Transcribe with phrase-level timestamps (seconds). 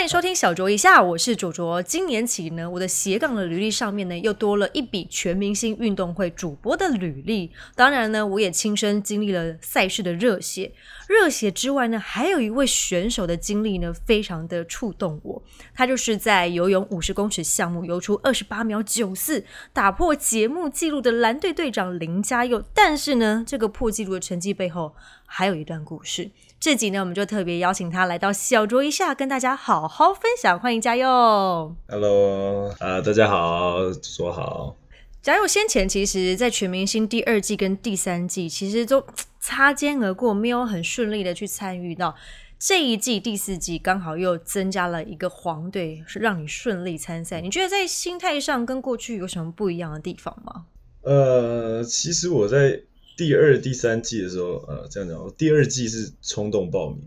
[0.00, 1.82] 欢迎收听小卓一下，我是卓卓。
[1.82, 7.50] 今年起呢，我的斜杠的履历上面呢，又多了一笔全明星运动会主播的履历。
[7.74, 10.72] 当然呢，我也亲身经历了赛事的热血。
[11.06, 15.42] 热血之外呢，还有一位选手的经历呢，非常的触动我。
[15.74, 19.44] 他就是在游泳五十公尺项目游出二十八秒九四，
[19.74, 22.64] 打破节目纪录的蓝队队长林嘉佑。
[22.72, 24.94] 但是呢，这个破纪录的成绩背后，
[25.26, 26.30] 还有一段故事。
[26.60, 30.60] 这集呢，我们就特别邀请他来到小酌一下，跟大家好好分享。
[30.60, 31.74] 欢迎嘉佑。
[31.88, 34.76] Hello，啊、大家好，说好。
[35.22, 39.02] 嘉佑先前其实，在全明星第二季跟第三季，其实都
[39.40, 42.14] 擦肩而过，没有很顺利的去参与到
[42.58, 47.40] 这一季第四季，刚好又增加了一个黄队，是让你顺利参赛。
[47.40, 50.66] 你觉得在心态上跟过去有什么不一样的地方吗？
[51.04, 52.82] 呃，其实我在
[53.20, 57.02] 第二、第三季的时候，呃，这样讲，我第二季是冲动报名，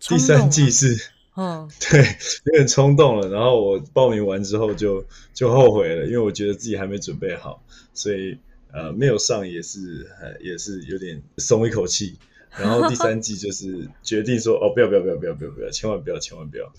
[0.00, 0.98] 第三季是
[1.36, 2.00] 嗯， 对
[2.46, 3.28] 有点冲动了。
[3.28, 8.36] 然后我报名完之后就就后悔了，因为我觉得自己还没准备好，所以
[8.72, 12.16] 呃没有上也是呃也是有点松一口气。
[12.58, 16.72] 然后第三季就是决定说，哦，不要不要不要不要不要不要，千万不要千万不要，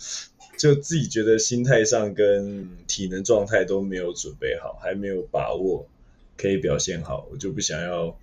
[0.58, 5.88] 就自己觉得心态上跟体能状态都没有准备好，还没有把握
[6.36, 8.18] 可以表现好，我就不想要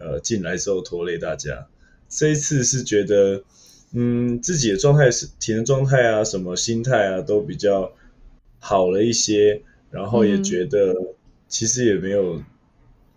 [0.00, 1.68] 呃进来之后拖累大家。
[2.08, 3.44] 这一次是觉得，
[3.92, 7.92] 嗯，自己的状态是体能状态啊，什么心态啊，都比较
[8.58, 10.92] 好了一些，然后也嗯觉得
[11.46, 12.42] 其实也没有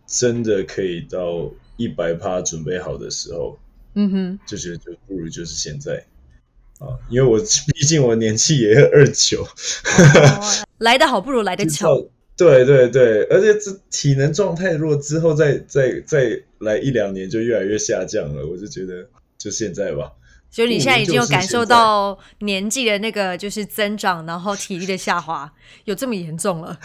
[0.06, 3.58] 真的可以到一百趴准备好的时候，
[3.95, 6.06] 嗯哼，就觉得就不如就是现在
[6.78, 7.40] 啊，因为我
[7.73, 12.08] 毕竟我年纪也二九，哦来得好不如来得巧。
[12.36, 20.12] 对对对，而且这体能状态如果之后再再再来一两年就越来越下降了，我就觉得就现在吧。
[20.50, 25.52] 所以你现在已经有感受到年纪的那个就是增长，然后体力的下滑，
[25.85, 26.80] 有这么严重了？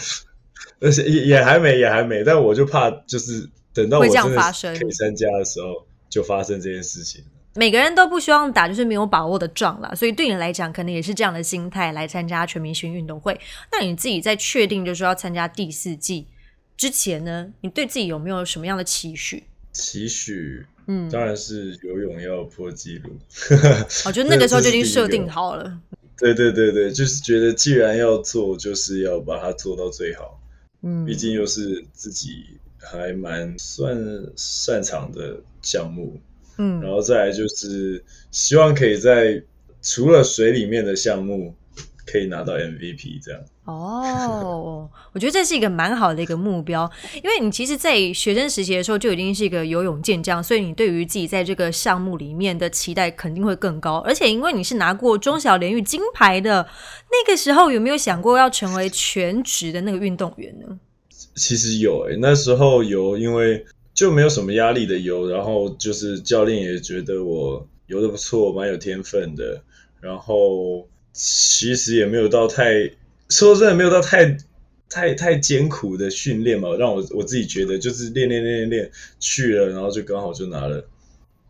[0.79, 4.37] 而且也也还没也还没，但我就怕就是等到我真的
[4.77, 7.23] 可以参加的时候，就发生这件事情。
[7.59, 13.37] 每个人都不希望打就是没有把握的仗啦，所以对你来讲，可能也是这样的心态来参加全明星运动会。
[13.73, 16.25] 那你自己在确定就是要参加第四季
[16.77, 19.43] 之前呢，你对自己有没有什么样的期许？
[19.73, 23.09] 期许嗯，当然是游泳要破纪录。
[24.05, 25.77] 我觉得那个时候就已经设定好了。
[26.17, 30.39] 对对对对，就是觉得既然要做，就是要把它做到最好。
[30.81, 32.45] 嗯，毕竟又是自己
[32.77, 33.97] 还蛮算
[34.37, 36.21] 擅长的项目，
[36.59, 39.41] 嗯然后再来就是希望可以在
[39.81, 41.55] 除了水里面的项目
[42.05, 43.41] 可以拿到 MVP 这样。
[43.63, 46.89] 哦，我觉得这是一个蛮好的一个目标，
[47.21, 53.97] 因为你其实，在学生时期的时候就已经是一个游泳健将，所以你对于自己在这个项目里面的期待肯定会更高。
[53.99, 56.67] 而且，因为你是拿过中小联运金牌的，
[57.11, 60.79] 那个时候有没有想过要成为全职的那个运动员呢？
[61.35, 63.63] 其实有诶、那时候有，因为
[63.99, 69.61] 就没有什么压力的游，然后就是教练也觉得我游的不错，蛮有天分的，
[69.99, 72.89] 然后其实也没有到太
[73.27, 74.37] 说真的没有到太
[74.89, 80.85] 太太艰苦的训练嘛，让我我自己觉得就是练练练练练去了，然后就刚好就拿了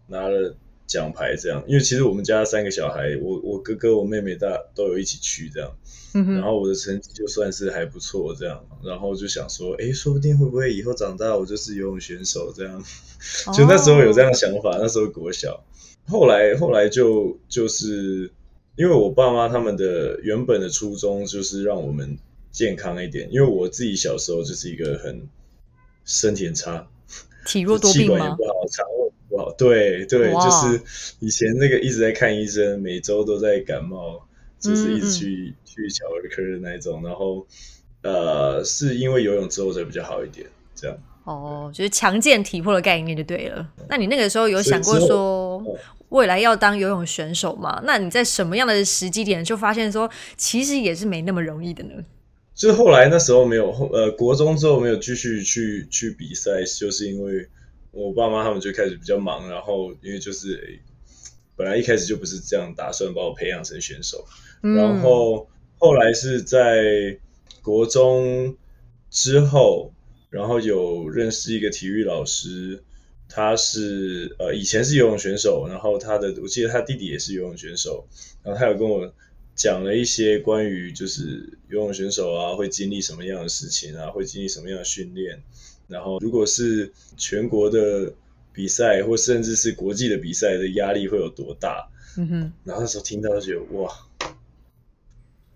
[0.07, 0.55] 拿了
[0.89, 5.71] 奖牌这样，因为其实我们家三个小孩，我我哥哥我妹妹大都有一起去这样。
[6.15, 12.83] 嗯，然后我的成绩就算是还不错，这样，然后就想说，哎，说不定会不会以后长大我就是游泳选手这样，
[13.55, 15.63] 就那时候有这样想法，那时候国小，
[16.07, 18.31] 后来后来就就是
[18.75, 22.17] 因为我爸妈他们的原本的初衷就是让我们
[22.51, 25.27] 健康一点，因为我自己小时候就是一个很
[26.05, 26.87] 身体很差，
[27.45, 28.17] 体弱多病吗？
[28.17, 30.81] 管也不好，肠胃不好，对对，就是
[31.19, 34.21] 以前那个一直在看医生，每周都在感冒，
[34.59, 37.47] 就是一直嗯去、去小儿科的那一种，然后
[38.01, 40.45] 呃，是因为游泳之后才比较好一点，
[40.75, 40.97] 这样。
[41.23, 43.65] 哦，就是强健体魄的概念就对了。
[43.87, 45.79] 那你那个时候有想过说哦
[46.09, 47.81] 未来要当游泳选手吗？
[47.85, 51.93] 那你在什么样的时机点就发现说，其实也是没那么容易的呢？
[52.55, 57.47] 就是后来那时候没有后呃国中之后没有继续去去比赛，就是因为
[57.91, 60.79] 我爸妈他们就开始比较忙，然后因为就是、诶
[61.55, 64.25] 本来一开始就不是这样打算把我培养成选手，
[64.63, 64.75] 嗯。
[64.75, 67.17] 然后后来是在
[67.61, 68.55] 国中
[69.09, 69.91] 之后，
[70.29, 72.81] 然后有认识一个体育老师，
[73.27, 78.07] 他是呃以前是游泳选手，然后他的我记得他弟弟也是游泳选手，
[78.41, 79.13] 然后他有跟我
[79.53, 85.43] 讲了一些关于就是游泳选手啊会经历什么样的事情啊，会经历什么样的训练，
[85.89, 88.13] 然后如果是全国的
[88.53, 91.89] 比赛，或甚至是国际的比赛的压力会有多大？
[92.17, 93.91] 嗯哼，然后那时候听到就觉得哇，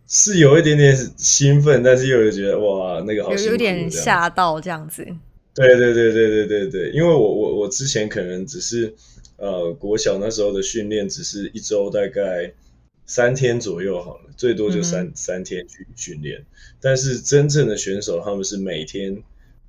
[0.07, 5.05] 是有一点点兴奋，但是又有觉得哇，那个好有点吓到这样子。
[5.55, 8.93] 对对对对对对对，因为我我我之前可能只是
[9.37, 12.53] 呃国小那时候的训练，只是一周大概
[13.05, 16.45] 三天左右好了，最多就三、三天去训练。
[16.79, 19.21] 但是真正的选手他们是每天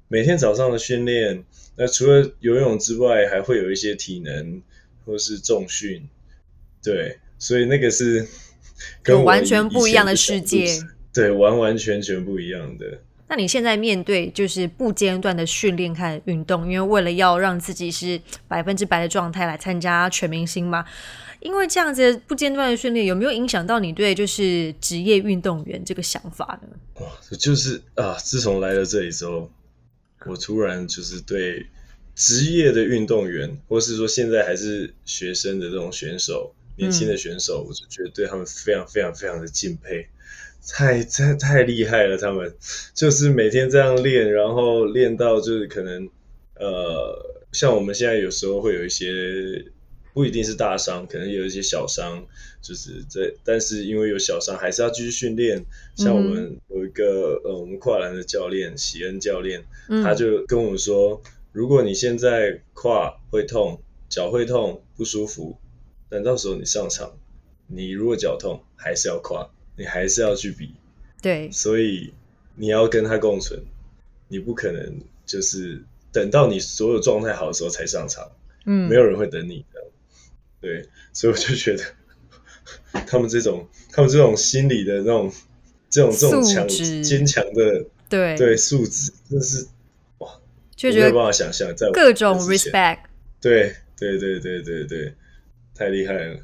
[0.08, 1.44] 每天早上的训练，
[1.76, 4.62] 那除了游泳之外，还会有一些体能
[5.04, 6.08] 或是重训，
[6.82, 8.26] 对，所以那个是
[9.02, 10.66] 跟完全不一样的世界
[11.12, 13.00] 对，完完全全不一样的。
[13.26, 20.84] 那你现在面对就是不间断的训练和运动，因为为了要让自己是百分之百的状态来参加全明星嘛，
[21.40, 26.76] 因为这样子不间断的训练，有没有影响到你对就是职业运动员这个想法呢？
[27.00, 27.08] 哇，
[27.38, 29.50] 就是啊，自从来了这里之后，
[30.26, 31.66] 我突然就是对
[32.14, 40.06] 职业的运动员，或是说现在还是学生的这种选手，年轻的选手，我就觉得对他们非常非常非常的敬佩，
[40.68, 42.54] 太太太厉害了，他们
[42.94, 46.08] 就是每天这样练，然后练到就是可能
[46.56, 49.64] 呃，像我们现在有时候会有一些。
[50.14, 52.24] 不一定是大伤，可能有一些小伤，
[52.62, 55.66] 就是这，但是因为有小伤，还是要继续训练。
[55.96, 60.04] 像我们有一个呃，我们跨栏的教练喜恩教练，嗯。
[60.04, 61.20] 他就跟我们说，
[61.50, 65.58] 如果你现在跨会痛，脚会痛不舒服，
[66.08, 67.18] 但到时候你上场，
[67.66, 70.74] 你如果脚痛，还是要跨，你还是要去比，
[71.20, 72.14] 对，所以
[72.54, 73.60] 你要跟他共存，
[74.28, 75.82] 你不可能就是
[76.12, 78.30] 等到你所有状态好的时候才上场，
[78.64, 79.64] 嗯，没有人会等你。
[79.72, 79.73] 的。
[80.64, 81.84] 对，所以我就觉得
[83.06, 85.30] 他们这种，他们这种心理的那种，
[85.90, 89.66] 这种这种强坚强的对对素质，真是
[90.18, 90.28] 哇
[90.74, 93.00] 就觉得没有办法想象，在我各种 respect。
[93.40, 95.14] 对对对对对对，
[95.74, 96.40] 太厉害了。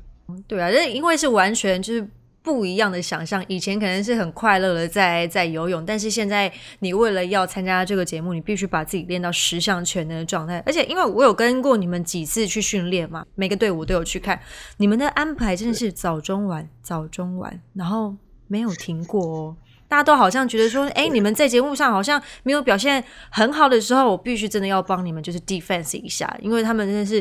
[0.46, 2.06] 对啊，这因为是完全就是
[2.42, 3.44] 不一样的想象。
[3.48, 10.62] 以前可能是很快乐的在在游泳，但是现在你为了要参加这个节目，你必须把自己练到十项全能的状态。
[10.66, 14.40] 而且因为我有跟过你们几次去训练嘛，每个队伍都有去看，
[14.78, 18.16] 你们的安排真的是早中晚早中晚，然后
[18.46, 19.56] 没有停过哦。
[19.86, 27.20] 大家都好像觉得说，哎，你们在节目上好像没有表现很好的时候，我必须真的要帮你们就是 defense 一下，因为他们真的是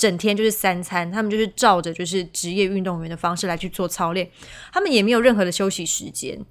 [0.00, 4.26] 整天就是三餐，他们就是照着就是职业运动员的方式来去做操练，
[4.72, 6.42] 他们也没有任何的休息时间，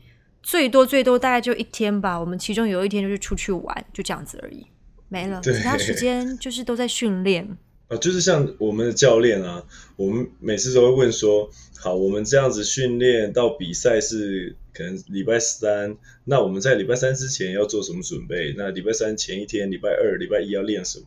[0.43, 2.19] 最多最多大概就一天吧。
[2.19, 4.67] 我们其中有一天就是出去玩，就这样子而已，
[5.07, 7.57] 没了，其他时间就是都在训练。
[7.87, 9.63] 啊， 就是像我们的教练啊，
[9.95, 11.49] 我们每次都会问说，
[11.79, 18.53] 好，我们这样子训练到比赛是可能礼拜三，那我们在礼拜三之前要做什么准备？
[18.55, 21.05] 那礼拜三前一天，礼拜二、礼拜一要练什么？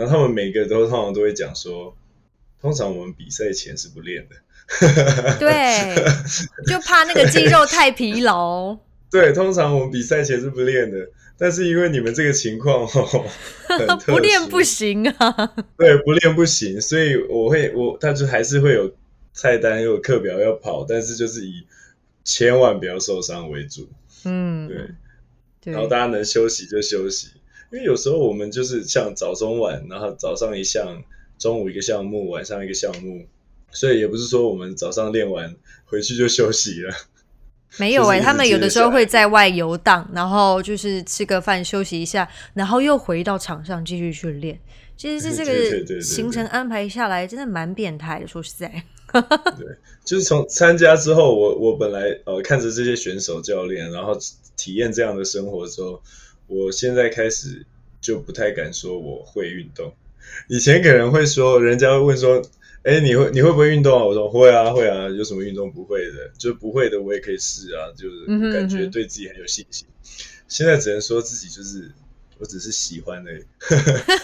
[0.00, 1.94] 然后他们每个都通常都会讲说，
[2.58, 4.36] 通常我们比赛前是不练的。
[5.38, 5.94] 对，
[6.66, 8.74] 就怕那个肌肉太疲劳。
[9.10, 13.26] 对，通常我们比赛前是不练的，但是因为你们这个情况哦，
[13.66, 15.52] 很 特不练不行啊！
[15.76, 18.94] 对，不练不行，所以我会我他就还是会有
[19.34, 21.66] 菜单有课表要跑，但是就是以
[22.24, 23.88] 千万不要受伤为主，
[24.24, 27.32] 嗯，对然后大家能休息就休息，
[27.72, 31.02] 因为有时候我们就是像早中晚，然后早上一项，
[31.38, 33.24] 中午一个项目，晚上一个项目，
[33.70, 35.54] 所以也不是说我们早上练完
[35.84, 36.94] 回去就休息了，
[37.78, 44.58] 没有哎、他们有的时候会在外游荡，然后就是吃个饭休息一下，然后又回到场上继续去练。
[44.96, 48.26] 其实是这个行程安排下来，真的蛮变态的。
[48.26, 48.84] 说实在，
[49.56, 49.66] 对
[50.04, 54.14] 就是从参加之后，我我本来呃看着这些选手教练，然后
[54.58, 56.02] 体验这样的生活之后，
[56.48, 57.64] 我现在开始
[58.00, 59.92] 就不太敢说我会运动。
[60.48, 62.42] 以前可能会说，人家会问说，
[62.82, 64.04] 哎，你会你会不会运动啊？
[64.04, 66.30] 我说会啊会啊，有什么运动不会的？
[66.38, 69.86] 就不会的我也可以试啊，就是感觉对自己很有信心。
[70.48, 71.90] 现在只能说自己就是。
[72.38, 73.44] 我只是喜欢而已，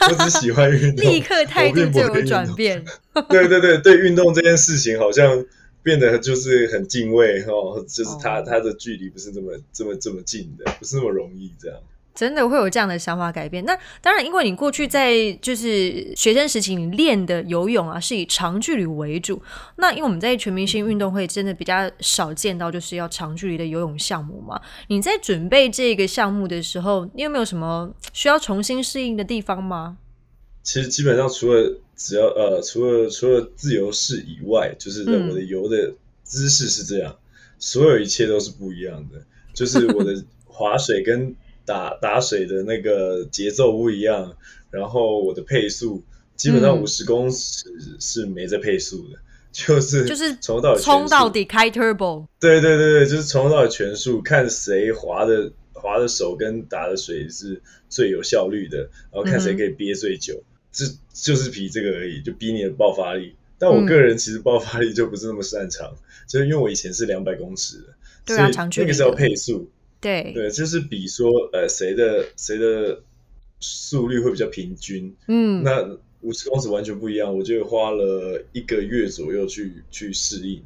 [0.09, 2.83] 我只喜欢运动， 立刻态度就有转变。
[3.29, 5.45] 对对对对，运动这件事情好像
[5.83, 11.79] 变得就是很敬畏哦，就是它哦它的距离不是这么这么这么近的，不是那么容易这样。
[12.17, 13.65] 真的会有这样的想法改变。
[13.67, 19.41] 那当然，因为你过去在就是学生时期，你练的游泳啊是以长距离为主。
[19.77, 24.61] 那因为我们在全明星运动会真的比较少见到就是要长距离的游泳项目嘛。
[24.89, 29.99] 你在准备这个项目的时候，你有没有什么需要重新适应的地方吗？
[30.63, 35.95] 其实基本上除了只要呃除了除了自由式以外，就是嗯我的游的
[36.25, 37.15] 姿势是这样，
[37.59, 39.23] 所有一切都是不一样的。
[39.55, 41.35] 就是我的划水跟
[41.67, 44.37] 打打水的那个节奏不一样，
[44.71, 46.03] 然后我的配速
[46.37, 46.83] 基本上嗯。
[46.83, 47.65] 五十公尺
[47.99, 49.19] 是没在配速的，
[49.53, 58.79] 就是就是从头到尾冲到底开 turbo，对对对对，就是从头到尾全速，看谁滑的滑的手跟打的水是最有效率的，
[59.11, 63.35] 然后看谁可以憋最久，这就是比这个而已，就比你的爆发力。
[63.59, 63.87] 但我嗯。
[63.87, 65.95] 个人其实爆发力就不是那么擅长，
[66.29, 67.85] 就是因为我以前是两百公尺的，
[68.27, 73.03] 对啊所以长距离那个是要配速，对，对，就是比说呃谁的谁的
[73.61, 80.63] 速率会比较平均，嗯，那五十公尺完全不一样，我就花了一个月左右去去适应，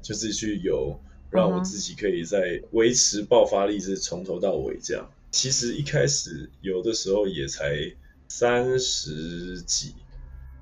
[0.00, 0.98] 就是去游，
[1.30, 5.10] 让我自己可以在维持爆发力是从头到尾这样。
[5.30, 7.76] 其实一开始游的时候也才
[8.28, 9.94] 三十几，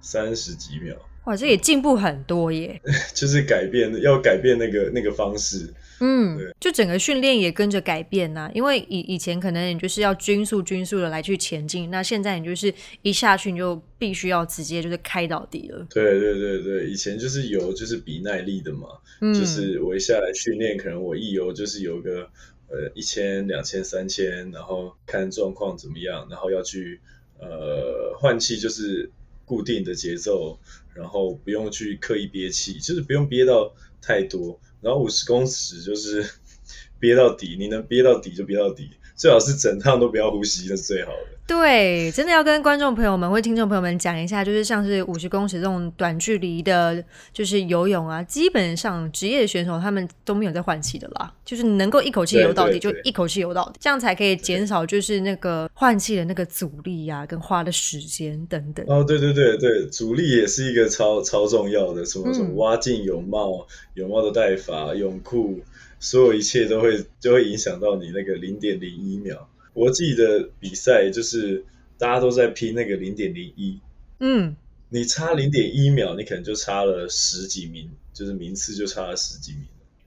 [0.00, 2.80] 三十几秒，哇，这也进步很多耶。
[3.14, 5.72] 就是改变要改变那个那个方式。
[6.00, 12.72] 嗯对，就整个训练也跟着改变呐、因为以以前可能你就是要均速均速的来去前进，那现在你就是
[13.02, 15.86] 一下去你就必须要直接就是开到底了。
[15.90, 18.88] 对对对对，以前就是游就是比耐力的嘛，
[19.20, 22.28] 嗯，就是我一下来训练，可能我一游就是游个
[22.68, 27.00] 呃一千、两千、三千，然后看状况怎么样，然后要去
[27.38, 29.10] 呃换气，就是
[29.44, 30.58] 固定的节奏，
[30.94, 36.25] 然后不用去刻意憋气，就是不用憋到太多，然后五十公尺就是
[37.00, 41.34] 憋到底，你能憋到底就憋到底，最好是整趟都不要呼吸，那是最好的。
[41.46, 58.84] 对，真的要跟观众朋友们或听众朋友们讲一下，就是像是五十公尺这种短距离的，就是游泳啊，基本上职业选手他们都没有在换气的啦，就是能够一口气游到底就一口气游到底，这样才可以减少就是那个换气的那个阻力啊，跟花的时间等等。
[58.88, 65.60] 哦，对对对对，阻力也是一个超超重要的，什么什么嗯蛙镜泳帽、泳帽的戴法、泳裤，
[66.00, 69.46] 所有一切都会就会影响到你那个零点零一秒。
[69.75, 71.62] 国际的比赛就是
[71.99, 73.81] 大家都在拼那个零点零一，
[74.21, 74.57] 嗯，
[74.88, 79.66] 你差零点一秒，你可能就差了十几名，就是名次就差了十几名。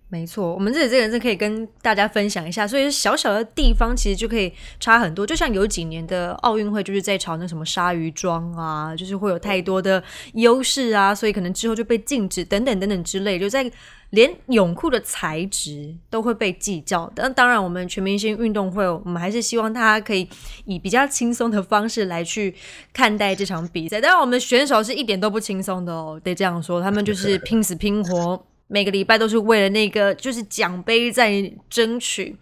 [0.09, 5.27] 没错，我们这里这个是可以跟大家分享一下，所以小小的地方其实就可以差很多。
[5.27, 10.01] 就像有几年的奥运会就是在炒那什么鲨鱼装啊，就是会有太多的
[10.35, 13.69] 优势啊，所以可能之后就被禁止等等等等之类，就在
[14.11, 17.11] 连泳裤的材质都会被计较。
[17.13, 20.25] 但当然，我们全明星运动会，我们还是希望大家可以
[20.63, 22.55] 以比较轻松的方式来去
[22.93, 23.99] 看待这场比赛。
[23.99, 28.41] 当然，我们选手是一点都不轻松的哦，得这样说，他们就是拼死拼活。
[28.67, 32.35] 每个礼拜都是为了那个就是奖杯在争取。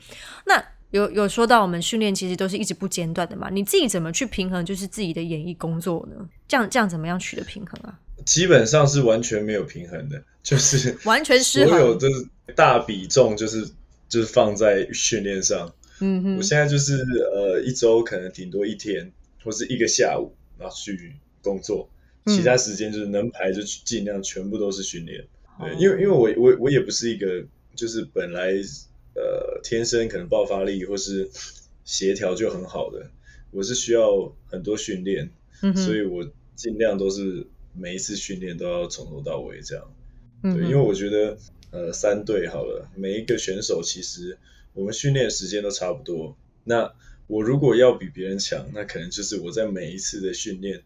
[0.46, 3.50] 那有有说到我们训练其实都是一直不间断的嘛？
[3.50, 6.28] 你自己怎么去平衡就是自己的演艺工作呢？
[6.48, 8.00] 这样这样怎么样取得平衡啊？
[8.26, 12.08] 基本上是完全没有平衡的，就是完全失衡所有的
[12.56, 13.68] 大比重就是
[14.08, 15.72] 就是放在训练上。
[16.00, 17.04] 嗯哼，我现在就是
[17.34, 19.12] 呃一周可能顶多一天
[19.44, 21.90] 或是一个下午，然后去工作，
[22.26, 25.24] 嗯其他时间就是能排就尽量全部都是训练。
[25.60, 27.46] 对，哦因为因为我我我也不是一个
[27.76, 28.54] 就是本来
[29.16, 31.30] 呃天生可能爆发力或是
[31.84, 33.10] 协调就很好的，
[33.52, 35.30] 我是需要很多训练，
[35.62, 39.86] 嗯，所以我尽量都是每一次训练都要从头到尾这样。
[40.42, 41.38] 对，嗯因为我觉得
[41.72, 44.38] 呃三队好了，每一个选手其实
[44.74, 46.36] 我们训练时间都差不多。
[46.64, 46.94] 那
[47.28, 50.82] 我如果要比别人强，那可能就是我在每一次的训练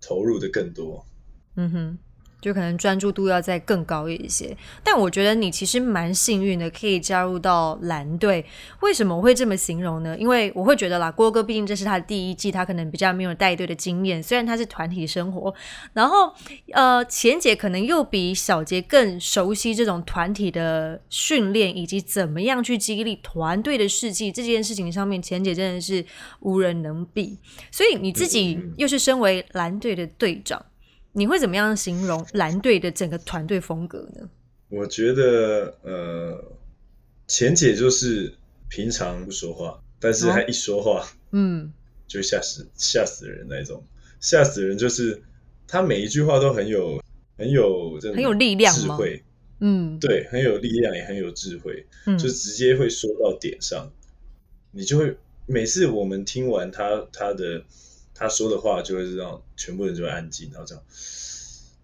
[0.00, 1.04] 投入的更多。
[1.56, 1.98] 嗯哼，
[2.42, 4.54] 就可能专注度要再更高一些。
[4.84, 8.44] 但我觉得你其实蛮幸运的，可以加入到蓝队。
[8.80, 10.14] 为什么我会这么形容呢？
[10.18, 14.22] 因为我会觉得啦，郭哥毕竟这是他的第一季，他可能比较没有带队的经验。
[14.22, 15.54] 虽然他是团体生活，
[15.92, 16.32] 然后
[16.72, 24.32] 呃，钱姐可能又比小杰更熟悉这种团体的训练，以及怎么样去激励团队的士气。
[24.32, 26.04] 这件事情上面，钱姐真的是
[26.40, 27.38] 无人能比。
[27.70, 30.64] 所以你自己又是身为蓝队的队长。
[31.12, 34.28] 你会怎么样形容蓝队的整个团队风格呢？
[34.68, 36.42] 我觉得呃，
[37.28, 38.32] 钱姐就是
[38.68, 41.72] 平常不说话，但是她一说话嗯
[42.06, 43.84] 就吓死吓死人那种，
[44.20, 45.22] 吓死人就是
[45.66, 47.02] 她每一句话都很有
[47.36, 49.22] 很有这种很有力量智慧，
[49.60, 51.86] 嗯对，很有力量也很有智慧。
[52.06, 53.90] 嗯，就直接会说到点上，
[54.70, 55.14] 你就会
[55.46, 57.62] 每次我们听完他他的
[58.22, 60.84] 他说的话，就会让全部人就会安静，然后这样，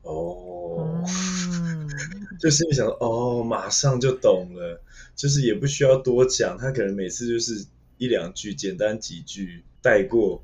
[0.03, 1.89] 哦，嗯。
[2.39, 4.81] 就心里想，哦，马上就懂了，
[5.17, 7.67] 就是也不需要多讲，他可能每次就是
[7.97, 10.41] 一两句，简单几句带过，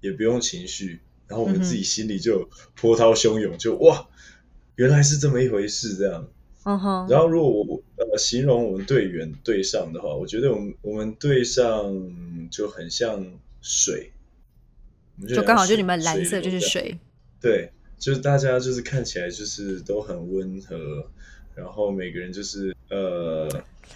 [0.00, 0.98] 也不用情绪，
[1.28, 4.08] 然后我们自己心里就波涛汹涌，就哇，
[4.74, 6.28] 原来是这么一回事，这样。
[6.64, 13.24] 嗯哼，然后如果我呃呃形容我们队员对上的话，我觉得我们我们对上就很像
[13.62, 14.10] 水，
[15.28, 16.98] 就刚好就你们蓝色就是水，
[17.40, 21.08] 对，就是大家就是看起来就是都很温和，
[21.54, 23.48] 然后每个人就是呃，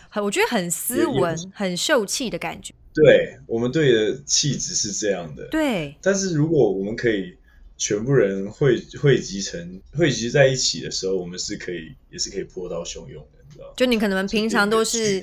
[0.09, 2.73] 很我觉得很斯文、很秀气的感觉。
[2.93, 5.47] 对我们队的气质是这样的。
[5.49, 7.37] 对，但是如果我们可以
[7.77, 13.75] 全部人汇汇集成汇集在一起的时候，我们是可以也是可以波涛汹涌的，你知道吗？
[13.77, 15.23] 就你可能平常都是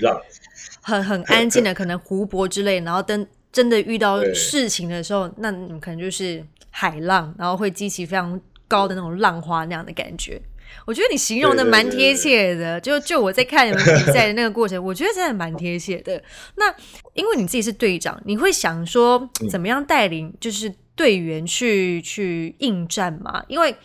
[0.82, 10.42] 很很安静的，可能湖泊之类，然后等真的遇到事情的时候，那你们可能就是海浪，然后会激起非常高的那种浪花那样的感觉。
[10.86, 16.22] 我觉得你形容的蛮贴切的，就就我在看你们比赛的那个过程， 我觉得真的蛮贴切的。
[16.56, 16.74] 那
[17.13, 23.44] 因为你自己是队长，你会想说嗯怎么样带领就是队员去去应战嘛？
[23.48, 23.75] 因为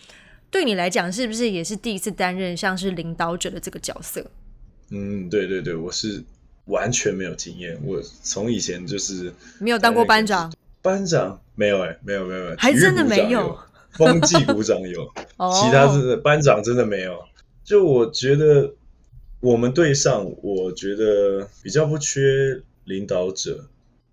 [0.50, 4.24] 对你来讲，是不是也是第一次担任像是领导者的这个角色？
[4.90, 6.22] 嗯，对对对，我是
[6.72, 11.38] 完全没有经验，我从以前就是没有当过班长，班长？
[11.54, 13.56] 没有哎、没有没有没有，还真的没有？
[13.92, 15.02] 风纪股长有，
[15.36, 17.22] 哦，其他真的班长真的没有。
[17.62, 18.74] 就我觉得
[19.40, 23.66] 我们队上，我觉得比较不缺领导者，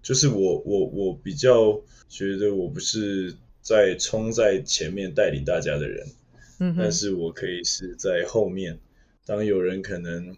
[0.03, 6.05] 就是我我我比较觉得我不是在冲在前面带领大家的人，
[6.59, 8.77] 嗯但是我可以是在后面，
[9.25, 10.35] 当有人可能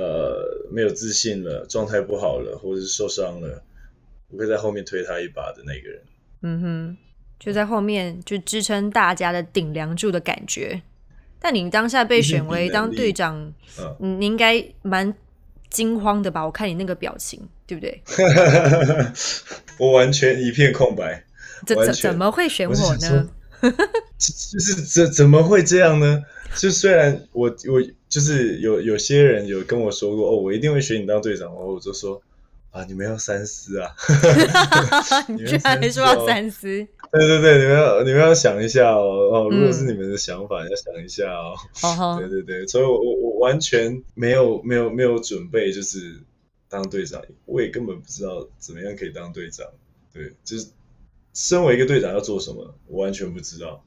[0.00, 3.62] 呃没有自信了，状态不好了，或者是受伤了，
[4.28, 6.02] 我会在后面推他一把的那个人。
[6.42, 6.96] 嗯哼，
[7.40, 10.80] 就在后面就支撑大家的顶梁柱的感觉。
[11.40, 13.52] 但你当下被选为当队长，
[13.98, 15.12] 你应该蛮
[15.68, 16.44] 惊慌的吧？
[16.44, 18.00] 我看你那个表情，对不对？
[19.78, 21.24] 我完全一片空白。
[21.66, 23.28] 怎怎怎么会选我呢？
[24.16, 26.22] 就是怎 怎么会这样呢？
[26.56, 32.20] 就虽然我我就是有有些人有跟我说过哦，我一定会选你当队长，然后我就说
[32.70, 33.94] 啊，你们要三思啊，
[35.28, 36.66] 你居然还说要三思，
[37.12, 39.00] 对对对，你们要你们要想一下哦
[39.32, 42.18] 哦，如果是嗯你们的想法，要想一下哦。
[42.18, 46.20] 对对对，所以我我我完全没有没有没有准备，就是
[46.68, 49.66] 当队长，我也根本不知道怎么样可以当队长。
[50.12, 50.66] 对，就是
[51.34, 53.82] 身为一个队长要做什么，我完全不知道。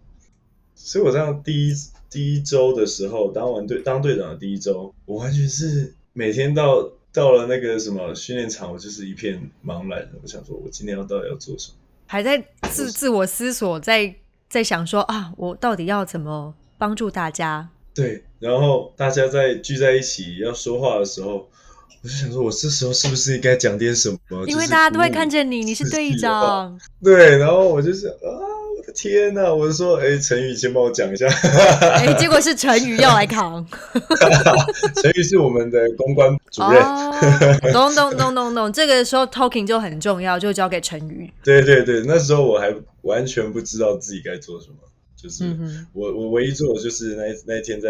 [0.76, 1.74] 所以我这样第一
[2.12, 10.10] 第一周的时候，当完队当队长的第一周，我完全是每天到到了那个什么训练场，我就是一片茫然。
[10.22, 11.76] 我想说，我今天要到底要做什么？
[12.06, 14.14] 还在自自我思索，在
[14.50, 17.70] 在想说啊，我到底要怎么帮助大家？
[17.94, 21.48] 对，然后大家在聚在一起要说话的时候，
[22.04, 24.46] 我就想说，我这时候是不是应该讲点什么？
[24.48, 28.28] 因为大家都会看见你，你是队长，对，然后我就想啊，
[28.94, 29.54] 天呐！
[29.54, 31.28] 我就说，哎，陈宇，先帮我讲一下。
[31.28, 33.66] 哎，结果是陈宇要来扛。
[35.02, 36.82] 陈宇是我们的公关主任。
[36.82, 37.14] 哦，
[37.74, 41.32] 懂懂懂懂懂，这个时候 talking 就很重要，就交给陈宇。
[41.44, 44.76] 对对对，那时候我还完全不知道自己该做什么，
[45.16, 45.46] 就是
[45.94, 47.90] 我我唯一做的就是那那一天在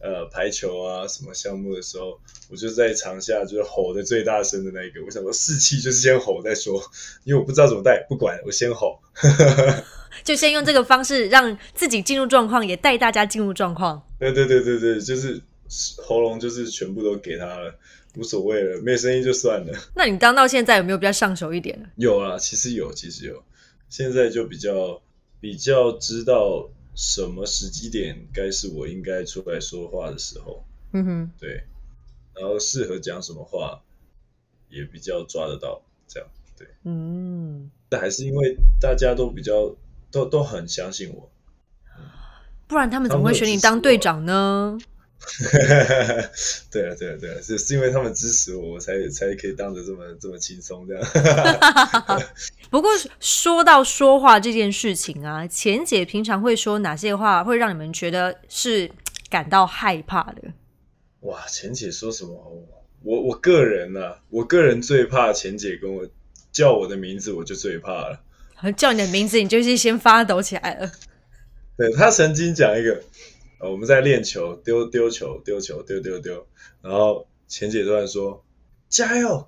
[0.00, 2.18] 呃排球啊什么项目的时候，
[2.50, 5.04] 我就在场下就是吼的最大声的那一个。
[5.04, 6.82] 我想说士气就是先吼再说，
[7.24, 8.98] 因为我不知道怎么带，不管我先吼。
[10.24, 14.02] 就先用这个方式让自己进入状况，也带大家进入状况。
[14.18, 15.40] 对对对对对，就是
[15.98, 17.74] 喉咙就是全部都给他了，
[18.16, 19.72] 无所谓了，没声音就算了。
[19.94, 21.88] 那你当到现在有没有比较上手一点呢？
[21.96, 23.42] 有啊，其实有，其实有。
[23.88, 25.00] 现在就比较
[25.40, 31.64] 比较知道什么时机点该是我应该出来说话的时候，嗯哼，对，
[32.34, 33.80] 然后适合讲什么话
[34.68, 36.66] 也比较抓得到，这样对。
[36.84, 39.74] 嗯，但还是因为大家都比较
[40.10, 41.30] 都都很相信我，
[42.66, 44.78] 不然他们怎么会选你当队长呢？
[46.70, 51.04] 对啊，对啊，对啊，是是因为他们支持我，我才才可以当得这么这么轻松这样。
[52.70, 58.90] 不过说到说话这件事情啊，钱姐平常会说哪些话会让你们觉得是
[59.28, 60.42] 感到害怕的？
[61.20, 62.66] 哇，钱姐说什么？
[63.02, 66.06] 我我个人呢、啊，我个人最怕钱姐跟我
[66.52, 68.20] 叫我的名字，我就最怕了。
[68.76, 70.90] 叫你的名字，你就是先发抖起来了。
[71.76, 73.00] 对她曾经讲一个，呃，
[73.68, 76.46] 我们在练球，丢丢球，丢球，丢丢丢，
[76.82, 78.42] 然后前姐突然说
[78.88, 79.46] ：“加油，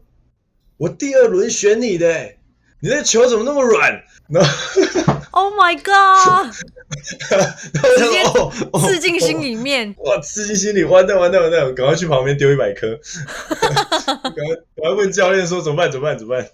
[0.77, 2.39] 我第二轮选你的欸，
[2.81, 4.51] 你的球怎么那么软？”然后
[5.33, 6.53] Oh my god！
[6.93, 9.95] 直接哦哦刺进心里面。
[9.97, 12.87] 哇，刺进心里，完蛋完蛋完蛋，赶快去旁边丢一百颗，
[14.07, 16.47] 赶快赶快问教练说怎么办怎么办怎么办？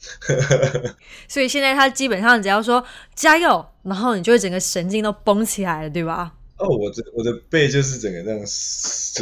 [1.26, 2.84] 所以现在他基本上只要说
[3.16, 6.32] 加油，然后你就会整个神经都绷起来了，对吧？
[6.58, 8.46] 哦，我的我的背就是整个那样，就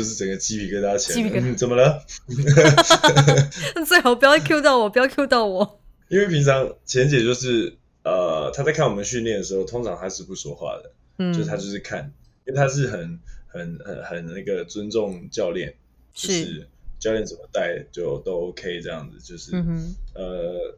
[0.05, 1.15] 是整个鸡皮疙瘩起来。
[1.17, 2.05] 鸡皮疙瘩嗯怎么了？
[3.87, 5.81] 最好不要 Q 到我，不要 Q 到我。
[6.09, 12.13] 因为平常钱姐就是呃，她在看我们训练的时候，通常她是不说话的，嗯，就是她就是看，
[12.47, 13.19] 因为她是很
[13.49, 15.75] 很很很那个尊重教练，
[16.15, 16.69] 就是是
[16.99, 20.75] 教练怎么带就都 OK 这样子，就是、嗯，呃，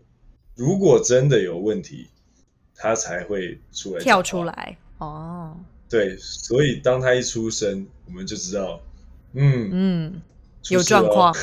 [0.56, 2.08] 如果真的有问题，
[2.74, 4.22] 她才会出来跳。
[4.22, 5.56] 出来哦，
[5.88, 8.80] 对，所以当他一出生，我们就知道，
[9.34, 10.22] 嗯，嗯，
[10.68, 11.38] 有状况 咯，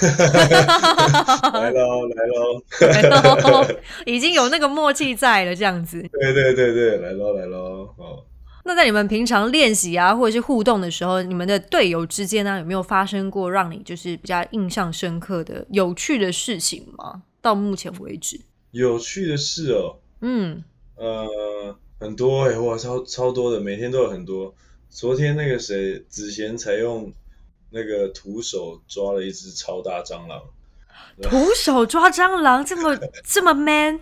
[1.53, 3.65] 来喽来喽，
[4.05, 6.01] 已经有那个默契在了，这样子。
[6.11, 8.23] 对对对对，来喽来喽，哦。
[8.67, 17.21] 那在你们平常练习啊，或者是互动的时候，你们的队友之间呢、有没有发生过让你就是比较印象深刻的、有趣的事情吗？
[17.41, 20.63] 到目前为止，有趣的事哦，嗯，
[20.95, 24.53] 呃，很多哎、哇，超超多的，每天都有很多。
[24.89, 27.11] 昨天那个谁，子贤才用
[27.69, 30.41] 那个徒手抓了一只超大蟑螂，
[31.21, 33.99] 徒手抓蟑螂这么 这么 man，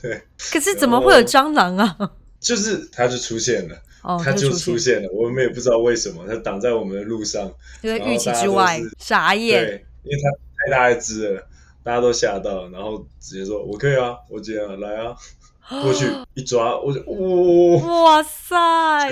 [0.00, 2.10] 对，可是怎么会有蟑螂啊？
[2.40, 9.64] 就是它就出现了，哦，它就出出现了，我们也不知道为什么，它挡在我们的路上，就在预期之外，傻眼。
[9.64, 10.30] 对，因为它
[10.64, 11.46] 太大一只了，
[11.82, 15.16] 大家都吓到，然后直接说我可以啊，我接啊，来啊，
[15.82, 18.56] 过去一抓，我就哇、哇塞，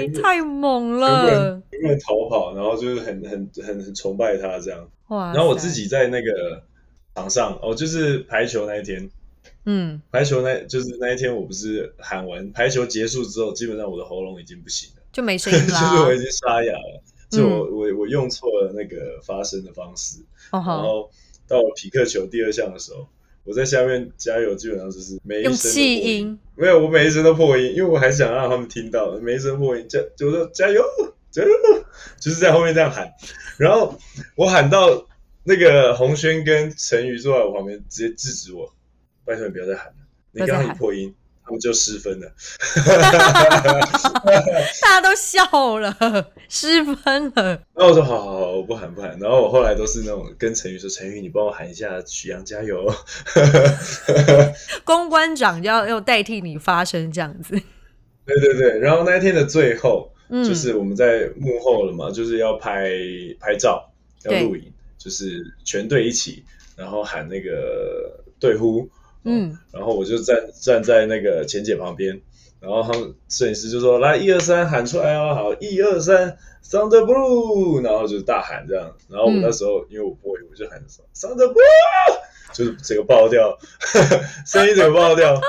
[0.09, 1.63] 太猛了人！
[1.71, 4.87] 全部人逃跑，然后就是很很很很崇拜他这样。
[5.09, 6.63] 哇，然后我自己在那个
[7.15, 9.11] 场上，哦，就是排球那一天，
[9.65, 16.03] 嗯，排球那就是那一天，我不是喊完排球结束之后，基本上我的喉咙已经不行了，就没声音了 就是。
[16.05, 20.19] 我已经沙哑了，就我、我我用错了那个发声的方式，
[20.51, 21.11] 然哦然，后
[21.49, 23.09] 到了匹克球第二项的时候。
[23.45, 30.85] 我在下面加油，基本上就是每一声用气音，没有，我每一声都破音，因为我还想让他们听到，每一声破音，加，就说加油，
[31.31, 31.49] 加油，
[32.21, 33.13] 就是在后面这样喊。
[33.59, 33.99] 然后
[34.37, 35.07] 我喊到
[35.43, 38.73] 那个洪轩跟陈宇坐在我旁边，直接制止我，
[39.25, 39.95] 拜托你不要再喊了，
[40.31, 41.13] 你刚刚一破音，
[41.59, 42.33] 就失分了。
[44.83, 45.45] 大家都笑
[45.79, 45.97] 了，
[46.49, 47.45] 失分了。
[47.75, 49.19] 然后我说好好好，我不喊不喊。
[49.19, 52.93] 然后我后来都是那种跟陈宇说，陈宇你帮我喊一下，许阳加油。
[54.85, 57.61] 公关长要要代替你发声这样子，
[58.25, 62.91] 对对对，然后那一天的最后，嗯，就是我们在幕后了嘛，就是要拍
[63.41, 63.91] 拍照，
[64.25, 66.45] 要对录影，就是全队一起，
[66.77, 68.89] 然后喊那个队呼，
[69.25, 72.21] 嗯，然后我就站站在那个钱姐旁边，
[72.61, 80.83] 然后他们摄影师就说来一二三喊出来哦，好一二三，Thunder Blue，然后就是大喊这样，然后我嗯那时候、因为我不会，我就喊
[81.15, 81.57] Thunder Blue，
[82.53, 83.59] 就是整个爆掉，
[84.47, 85.41] 声音整个爆掉，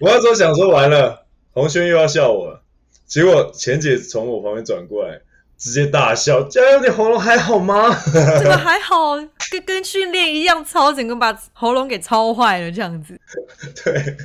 [0.00, 2.62] 我那时候想说完了，洪轩又要笑我了。
[3.06, 5.20] 结果钱姐从我旁边转过来，
[5.60, 9.14] 直接大笑：“加油，你喉咙还好吗 这个还好，
[9.50, 13.20] 跟跟训练一样操，整个把喉咙给操坏了这样子。
[13.84, 14.16] ”对，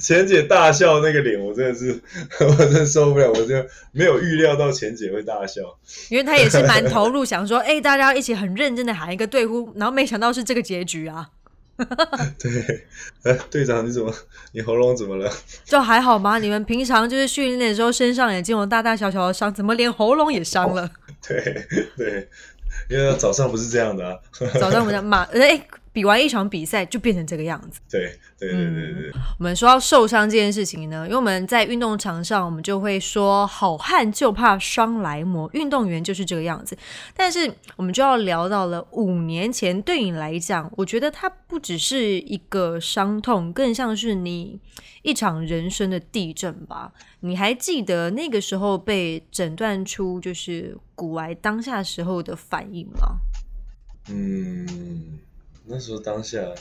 [0.00, 2.00] 钱姐大笑那个脸，我真的是，
[2.40, 3.54] 我真的受不了，我就
[3.92, 5.60] 没有预料到钱姐会大笑。
[6.08, 11.28] 因为她也是蛮投入，想说，哎、大家一起很认真的喊一个队呼，然后没想到是这个结局啊，
[12.38, 12.86] 对，
[13.24, 14.12] 哎，队长你怎么，
[14.52, 15.30] 你喉咙怎么了？
[15.64, 16.38] 就还好吗？
[16.38, 20.90] 你们平常就是训练的时候，身上也经有大大小小的伤，怎么连喉咙也伤了？
[21.26, 22.28] 对对，
[22.88, 24.18] 因为早上不是这样的啊。
[24.60, 27.80] 早上我们讲马， 哎、比完一场比赛就变成这个样子。
[27.90, 36.76] 对对对对对，我们说到受伤这件事情呢，因为我们在运动场上，我们就会说好汉就怕伤来磨，运动员就是这个样子。
[37.14, 44.58] 但是我们就要聊到了五年前，对你来讲，我觉得它不只是一个伤痛，更像是你
[45.02, 46.92] 一场人生的地震吧。
[47.20, 53.18] 你还记得那个时候被诊断出就是骨癌当下时候的反应吗？
[54.08, 55.20] 嗯，
[55.64, 56.54] 那时候当下，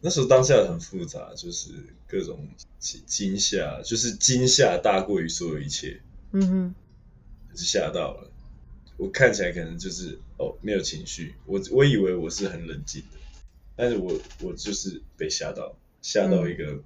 [0.00, 1.70] 那时候当下很复杂，就是
[2.08, 6.00] 各种惊惊吓，就是惊吓大过于所有一切，
[6.32, 6.74] 嗯哼，
[7.54, 8.30] 就吓到了。
[8.96, 13.18] 我看起来可能就是哦没有情绪，我我以为我是很冷静的，
[13.76, 16.78] 但是我我就是被吓到，吓到一个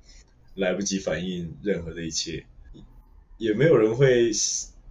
[0.55, 2.44] 来不及反应任何的一切，
[3.38, 4.31] 也没有人会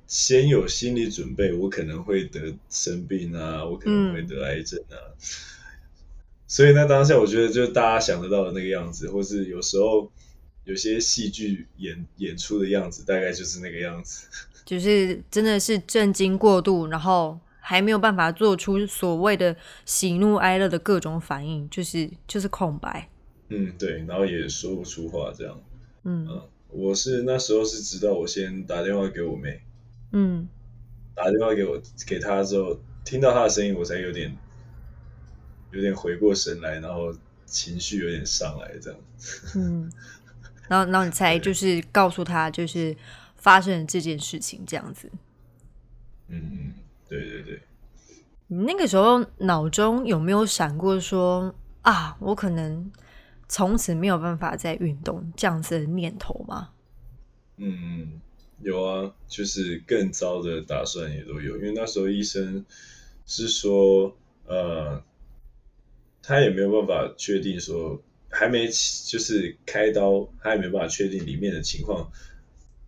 [0.07, 4.97] 先有心理准备，我可能会得生病啊，我可能会得癌症啊。
[6.53, 10.11] 所以那当下，我觉得就是大家想得到的那个样子，或是有时候
[10.65, 14.27] 有些戏剧演演出的样子，大概就是那个样子。
[14.63, 23.09] 就是真的是震惊过度，然后还没有办法做出所谓的喜怒哀乐的各种反应，就是就是空白。
[23.49, 25.59] 嗯，对，然后也说不出话，这样。
[26.03, 26.39] 嗯嗯，
[26.69, 29.59] 我是那时候是直到我先打电话给我妹，
[30.11, 30.47] 嗯
[31.15, 34.37] 打电话给我给她之后，听到她的声音，我才有点
[35.73, 37.13] 有点回过神来，然后
[37.45, 38.99] 情绪有点上来，这样。
[39.55, 39.91] 嗯，
[40.69, 42.95] 然后然后你才就是告诉他，就是
[43.36, 45.12] 发生了这件事情这样子。
[46.29, 46.73] 嗯嗯，
[47.09, 47.62] 对对对。
[48.47, 52.91] 你那个时候脑中有没有闪过说啊，我可能
[53.47, 56.69] 从此没有办法再运动这样子的念头吗？
[57.57, 58.21] 嗯，
[58.59, 62.65] 有啊，就是更糟的打算也都有，因为那时候医生
[63.25, 65.03] 是说，呃，
[66.23, 72.12] 他也没有办法确定说，还没就是开刀，他也没办法确定里面的情况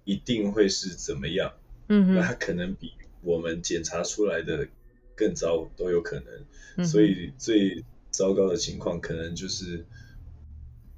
[0.05, 1.53] 一定会是怎么样。
[1.87, 4.67] 嗯哼，那他可能比我们检查出来的
[5.15, 6.19] 更糟都有可
[6.77, 9.85] 能，所以最糟糕的情况可能就是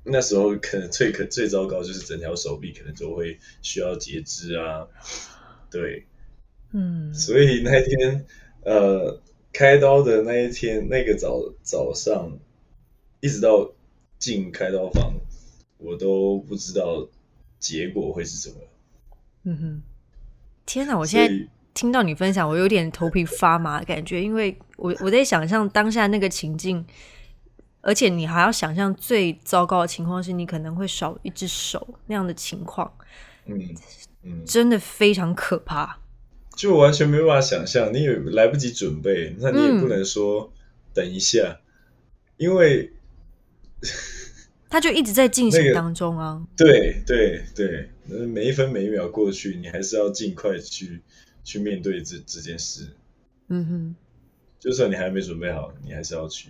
[0.03, 4.87] 那时候可能最可最糟糕就是整条手臂可能就会需要截肢啊，
[5.69, 6.05] 对，
[6.71, 8.25] 嗯，所以那天
[8.61, 9.21] 呃
[9.57, 12.31] 开刀的那一天那个早早上
[13.21, 13.71] 一直到
[14.19, 15.15] 进开刀房，
[15.79, 17.07] 我都不知道
[17.57, 18.55] 结果会是什么。
[19.45, 19.81] 嗯哼，
[20.63, 20.95] 天哪！
[20.95, 21.47] 我现在。
[21.73, 26.83] 听到你分享，我有点头皮发麻的感觉，因为我我在想象当下那个情境，
[27.81, 32.91] 而且你还要想象最糟糕的情况是你可能会少一只手那样的情况，
[33.45, 33.75] 嗯
[34.23, 35.99] 嗯，真的非常可怕，
[36.57, 40.51] 就完全没办法想象，你也来不及准备，那你也不能说
[40.93, 41.61] 等一下，
[42.35, 42.91] 因为
[44.67, 47.87] 他就一直在进行当中啊，对 对对，
[48.25, 51.01] 每一分每一秒过去，你还是要尽快去。
[51.47, 52.89] 去面对这这件事，
[53.47, 53.95] 嗯哼，
[54.59, 56.49] 就算你还没准备好，你还是要去。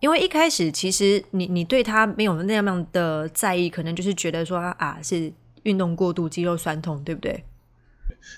[0.00, 5.30] 因为一开始其实你你对他没有那样的在意，可能就是觉得说啊是
[5.64, 7.44] 运动过度肌肉酸痛，对不对？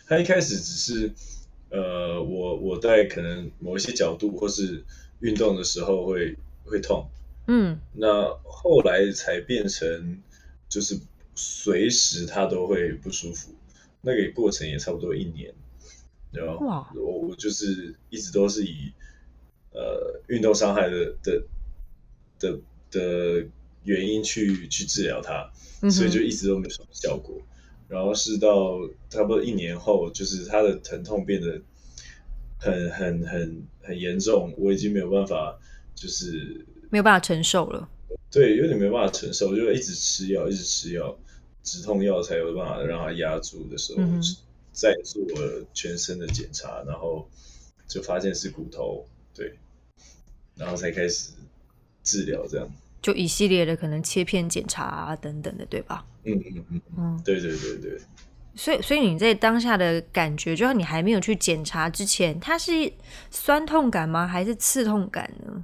[0.07, 1.13] 他一开始只是
[1.71, 4.85] 呃，我我在可能某一些角度或是
[5.21, 7.09] 运动的时候会会痛，
[7.47, 10.21] 嗯，那后来才变成
[10.69, 10.99] 就是
[11.35, 13.55] 随时他都会不舒服。
[14.03, 15.55] 那个过程也差不多一年，
[16.33, 16.59] 然后
[16.97, 18.93] 我我就是一直都是以
[19.73, 21.43] 呃运动伤害的的
[22.41, 22.59] 的
[22.91, 23.47] 的
[23.85, 25.51] 原因去去治疗它，
[25.89, 27.41] 所以就一直都没什么效果。
[27.93, 31.61] 然后是到差不多一年后，就是他的疼痛变得
[32.59, 35.59] 很很很很严重，我已经没有办法，
[35.95, 37.87] 就是没有办法承受了。
[38.31, 41.15] 对，有点没办法承受，就一直吃药，一直吃药。
[41.63, 44.03] 止痛药才有办法让他压住的时候，
[44.73, 45.23] 再做
[45.75, 47.29] 全身的检查，然后
[47.87, 49.55] 就发现是骨头，对，
[50.57, 51.31] 然后才开始
[52.03, 52.69] 治疗，这样
[53.03, 56.07] 就一系列的可能切片检查啊等等的，对吧？
[56.25, 58.01] 嗯嗯嗯嗯，对对对对。
[58.55, 62.93] 所以所以你在当下的感觉，就是你还没有去检查之前，它是
[63.31, 64.27] 酸痛感吗？
[64.27, 65.63] 还是刺痛感呢？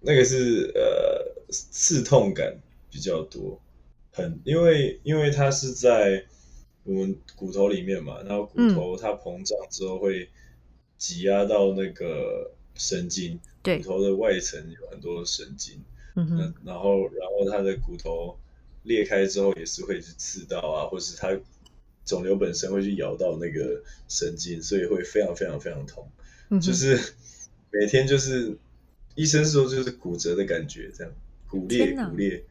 [0.00, 2.56] 那个是呃刺痛感
[2.90, 3.60] 比较多。
[4.12, 6.24] 很，因为因为它是在
[6.84, 10.28] 我们骨头里面嘛，然后骨头它膨胀之后会
[10.96, 15.82] 挤压到那个神经，对，骨头的外层有很多神经，
[16.14, 18.38] 嗯哼，然后然后它的骨头
[18.82, 21.38] 裂开之后也是会去刺到啊，或是它
[22.04, 26.08] 肿瘤本身会去咬到那个神经，所以会非常非常非常痛，
[26.60, 26.98] 就是
[27.70, 28.56] 每天就是
[29.14, 31.12] 医生说就是骨折的感觉，这样
[31.48, 32.44] 骨裂骨裂。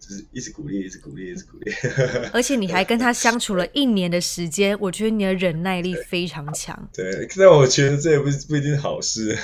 [0.00, 1.72] 就是一直鼓励，一直鼓励，一直鼓励。
[2.32, 6.88] 而且你还跟他相处了一年的时间，我觉得你的忍耐力非常强。
[6.94, 9.36] 对，但我觉得这也不不一定是好事。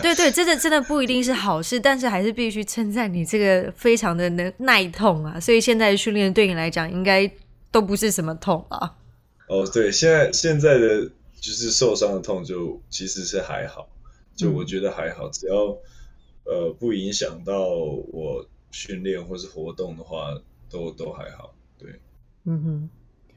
[0.00, 5.38] 对对，真的真的不一定是好事，但是还是必须称赞你这个非常的能耐痛啊。
[5.38, 7.30] 所以现在的训练对你来讲，应该
[7.70, 8.94] 都不是什么痛啊。
[9.48, 11.02] 哦，对，现在现在的
[11.40, 13.88] 就是受伤的痛，就其实是还好，
[14.36, 15.76] 就我觉得还好，只要
[16.44, 18.46] 呃不影响到我。
[18.70, 20.38] 训练或是活动的话，
[20.70, 22.00] 都都还好，对。
[22.44, 22.90] 嗯哼，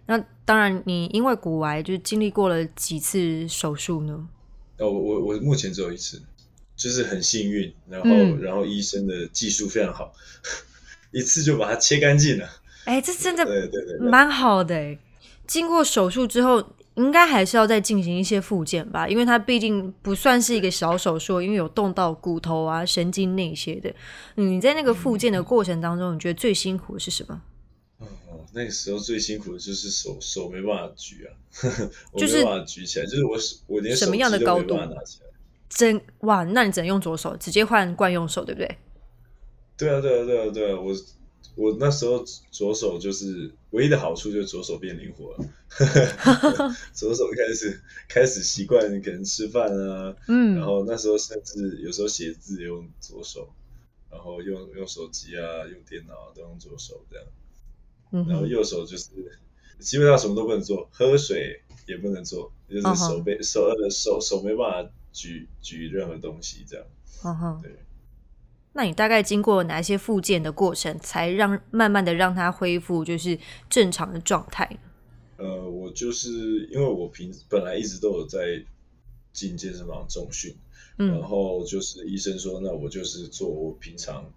[0.06, 4.28] 那当然，你因为骨癌就经历过了几次手术呢？
[4.78, 6.22] 哦，我我目前只有一次，
[6.76, 8.10] 就是很幸运，然后
[8.42, 10.14] 然后医生的技术非常好，
[11.12, 12.50] 一次就把它切干净了。
[12.86, 14.98] 哎，这真的对对对，蛮好的。
[15.48, 16.74] 经过手术之后。
[16.96, 23.94] 应该还是要再进行一些复健吧，因为它毕竟不算是一个小手术，因为有动到骨头啊、神经那些的。
[24.36, 27.42] 你在那个复健的过程当中，你觉得最辛苦的是什么？
[28.00, 31.32] 哦，那个时候最辛苦的就是手手没办法举啊，
[32.12, 35.28] 我没办法举起来，就是我我连什么样的高度拿起来？
[35.70, 38.78] 真哇，那你只能用左手，直接换惯用手，对不对？
[39.78, 40.94] 对啊，对啊，对啊，对啊，我
[41.56, 45.50] 我那时候左手就是唯一的好处，就是左手变灵活了，
[46.94, 53.50] 左手开始开始习惯可能吃饭啊，嗯，然后那时候甚至有时候写字用左手，
[54.10, 57.26] 然后用用手机啊，用电脑啊都用左手这样，
[58.12, 59.10] 嗯然后，右手就是
[59.80, 66.86] 基本上什么都不能做，喝水也不能做，就是手背手呃手手没办法举举任何东西这样，
[67.26, 67.60] 嗯哼。
[67.62, 67.72] 对。
[68.74, 73.38] 那你大概经过哪一些复健的过程，才让慢慢的让它恢复就是
[73.70, 74.78] 正常的状态？
[75.38, 78.64] 呃，我就是因为我平本来一直都有在
[79.34, 80.56] 进健身房重训，
[80.98, 84.32] 嗯然嗯后就是医生说，那我就是做我平常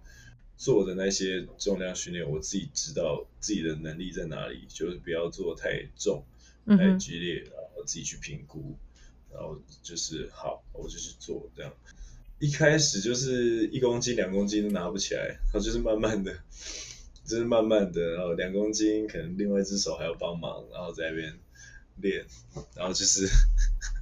[0.57, 6.23] 做的那些重量训练，我自己知道自己的能力在哪里，就是不要做太重、
[6.65, 8.75] 太嗯哼，剧烈，然后自己去评估，
[9.31, 11.71] 然后就是好，我就去做这样。
[12.39, 16.31] 一开始就是一公斤、两公斤都拿不起来，然后就是慢慢的，
[17.25, 21.33] 就是慢慢的，然后两公斤可能另外一只手还要帮忙，然后在那边
[22.01, 22.25] 练，
[22.75, 23.27] 然后就是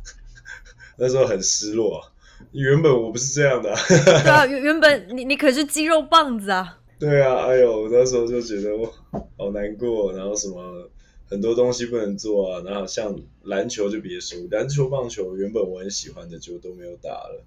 [0.98, 2.12] 那时候很失落、啊，
[2.52, 8.92] 原本我不是这样的、啊，对啊， 原原本你你可是肌肉棒子啊，对啊，哎呦，我那时候就觉得我
[9.38, 10.90] 好难过，然后什么
[11.30, 17.44] 很多东西不能做啊，然后像篮球就别说，篮球、棒球原本我很喜欢的就都没有打了，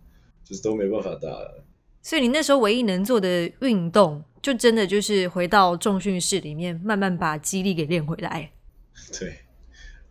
[0.49, 1.65] 就是都没办法打了。
[2.01, 8.53] 所以你那时候唯一能做的运动，就真的就是回到重训室里面，慢慢把肌力给练回来。
[9.19, 9.41] 对，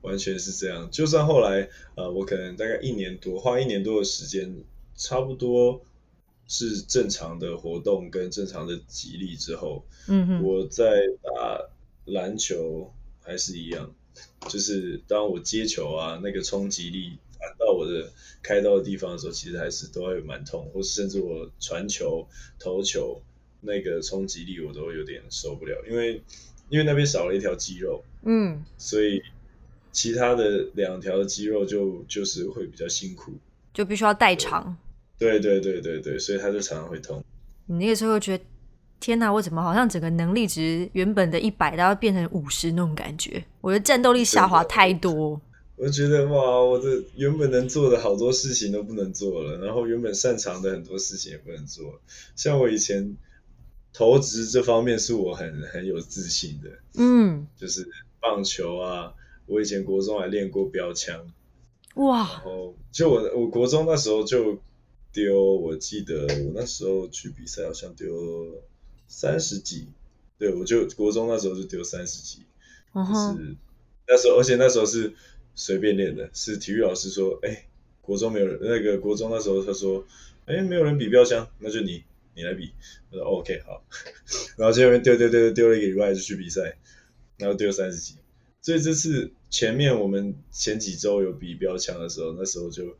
[0.02, 0.89] 完全是这样。
[0.91, 4.54] 就算后来呃，我可能大概一年多，花一年多的时间，
[4.98, 5.82] 差不多
[6.48, 11.62] 是正常的活动跟正常的肌力之后，嗯哼，我在打
[12.12, 13.89] 篮球还是一样，
[14.50, 22.27] 就是当我接球啊，那个冲击力弹到我的开刀的地方的时候，其实还是都会蛮痛，或是甚至我传球、
[22.60, 23.21] 投球
[23.62, 26.21] 那个冲击力我都有点受不了，因为
[26.69, 29.21] 因为那边少了一条肌肉，嗯，所以
[29.91, 33.31] 其他的两条肌肉就就是会比较辛苦。
[33.73, 34.75] 就必须要代偿。
[35.17, 37.23] 对对对对对，所以他就常常会痛。
[37.67, 38.43] 你那个时候会觉得，
[38.99, 43.43] 天哪，我怎么好像整个能力值原本的一百，然后变成五十那种感觉？
[43.62, 45.39] 我的战斗力下滑太多。
[45.77, 51.99] 我觉得哇，我的原本能做的好多事情都不能做了，然后原本擅长的很多事情也不能做。
[52.35, 53.17] 像我以前
[53.91, 57.88] 投资这方面是我很很有自信的，嗯，就是
[58.21, 59.13] 棒球啊，
[59.47, 61.29] 我以前国中还练过标枪，
[61.95, 62.19] 哇。
[62.19, 64.57] 然，后就我我国中那时候就
[65.11, 68.63] 丢，我记得我那时候去比赛好像丢
[69.07, 69.88] 三十几，
[70.38, 72.39] 对我就国中那时候就丢三十几，
[72.93, 73.55] 就是
[74.07, 75.13] 那时候，而且那时候是
[75.55, 77.65] 随便练的，是体育老师说，哎、
[78.01, 80.05] 国中没有人，那个国中那时候他说，
[80.45, 82.03] 哎、没有人比标枪，那就你，
[82.35, 82.71] 你来比。
[83.11, 83.83] 我说、哦 OK 好，
[84.57, 86.77] 然后这边丢丢丢丢了一个礼拜就去比赛，
[87.37, 88.15] 然后丢三十几。
[88.61, 92.97] 所以这次前面我们前几周有比标枪的时候，那时候就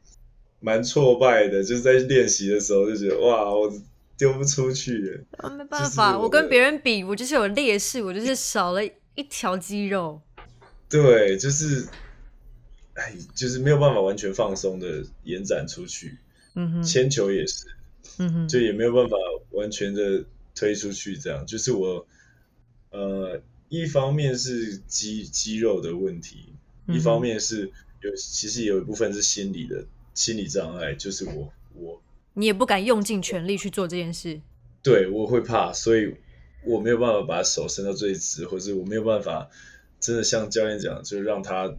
[0.60, 3.74] 蛮挫败的，就是在练习的时候就觉得哇，我
[4.18, 5.22] 丢不出去。
[5.38, 10.22] 啊没办法，就是我我跟别人比，我就是有劣势，我就是少了一条肌肉。
[10.88, 11.86] 对，就是，
[12.96, 16.18] 哎，就是没有办法完全放松的延展出去。
[16.56, 17.66] 嗯哼，铅球也是，
[18.18, 19.16] 嗯哼，就也没有办法
[19.52, 20.24] 完全的
[20.56, 21.18] 推出去。
[21.18, 22.08] 这样，就是我，
[22.92, 26.54] 呃，一方面是肌肌肉的问题，
[26.88, 27.70] 一方面是
[28.02, 32.02] 有，其实有一部分是心理的心理障碍，就是我我
[32.34, 34.40] 你也不敢用尽全力去做这件事。
[34.82, 36.16] 对我会怕，所以
[36.64, 39.50] 我没有办法把手伸到最直，或是我没有办法
[40.00, 41.76] 真的像教练讲，就让他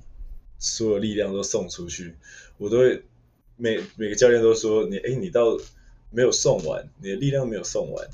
[0.58, 2.14] 所有力量都送出去。
[2.58, 3.02] 我都会
[3.56, 5.58] 每每个教练都说你，哎，你到
[6.10, 8.08] 没有送完，你的力量没有送完，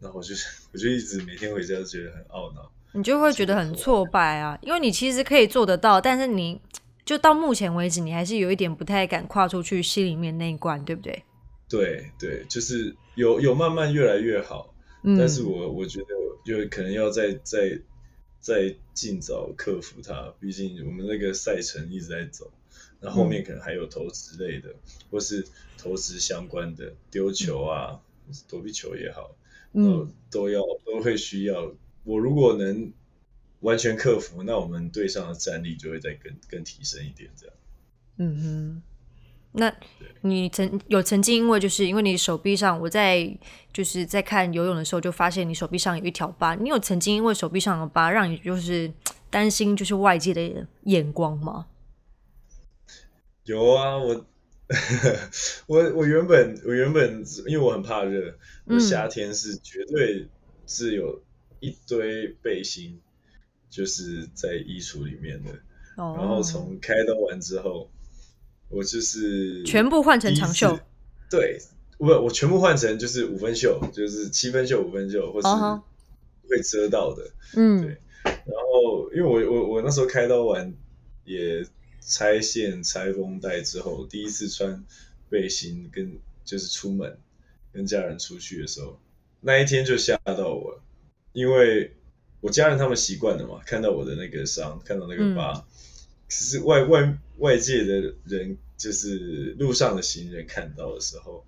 [0.00, 0.34] 然后我就
[0.72, 2.70] 我就一直每天回家都觉得很懊恼。
[2.92, 6.60] 你就会觉得很挫败啊，因为你其实可以做得到，但是你
[7.04, 11.22] 就到目前为止，你还是有一点不太敢跨出去心里面那一关，对不对？
[11.68, 16.06] 对对，就是有有慢慢越来越好，嗯，但是我我觉得
[16.44, 17.78] 就可能要再再
[18.40, 22.50] 再尽早克服它，毕竟我们那个赛程一直在走，
[23.00, 24.74] 那后面可能还有投资类的，
[25.10, 28.00] 或是投资相关的丢球啊、
[28.48, 29.36] 躲避球也好，
[30.30, 31.72] 都要都会需要。
[32.04, 32.92] 我如果能
[33.60, 37.56] 完全克服，那我们队上的战力就会再更更提升一点，这样。
[38.16, 38.82] 嗯哼，
[39.52, 39.72] 那
[40.22, 43.36] 你曾有曾经因为就是因为你手臂上，我在
[43.72, 48.92] 就是在看游泳的时候就发现你手臂上有一条疤，你有曾经因为手臂上的疤让你就是
[49.28, 51.66] 担心就是外界的眼光吗？
[53.44, 54.26] 有啊，我
[55.66, 58.34] 我我原本我原本因为我很怕热，
[58.66, 58.80] 我嗯。
[58.80, 60.28] 夏天是绝对
[60.66, 61.20] 是有
[61.58, 63.00] 一堆背心，
[63.68, 65.50] 就是在衣橱里面的。
[65.96, 67.90] 哦，然后从开刀完之后，
[68.70, 70.78] 我就是全部换成长袖。
[71.28, 71.60] 对，
[71.98, 75.48] 不，我全部换成就是五分袖，就是七分袖、五分袖，或是
[76.48, 77.30] 会遮到的。
[77.54, 80.74] 嗯对然后，因为我我我那时候开刀完
[81.24, 81.64] 也
[82.00, 84.84] 拆线、拆绷带之后，第一次穿
[85.28, 87.18] 背心跟就是出门
[87.72, 88.98] 跟家人出去的时候，
[89.40, 90.82] 那一天就吓到我了，
[91.32, 91.94] 因为
[92.40, 95.64] 我家人他们习惯了嘛，看到我的那个伤，看到那个疤，
[96.28, 101.44] 可是外外外界的人，就是路上的行人看到的时候，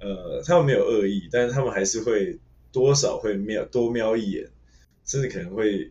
[0.00, 2.38] 呃，他们没有恶意，但是他们还是会
[2.72, 4.50] 多少会瞄多瞄一眼，
[5.06, 5.90] 甚至可能会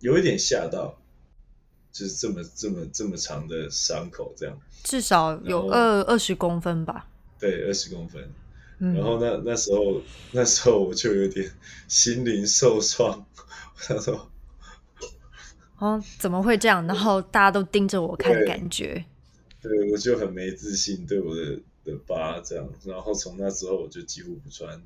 [0.00, 0.96] 有一点吓到，
[1.92, 7.08] 就是这么这么这么长的伤口这样，至少有二二十公分吧。
[7.40, 8.28] 对，二十公分。
[8.80, 10.00] 嗯，然后那那时候
[10.30, 11.50] 那时候我就有点
[11.88, 13.26] 心灵受创，
[13.74, 14.30] 我想说，
[15.78, 16.86] 哦，怎么会这样？
[16.86, 19.04] 然后大家都盯着我看，对感觉
[19.60, 22.68] 对我就很没自信，对我的的疤这样。
[22.84, 24.80] 然后从那之后我就几乎不穿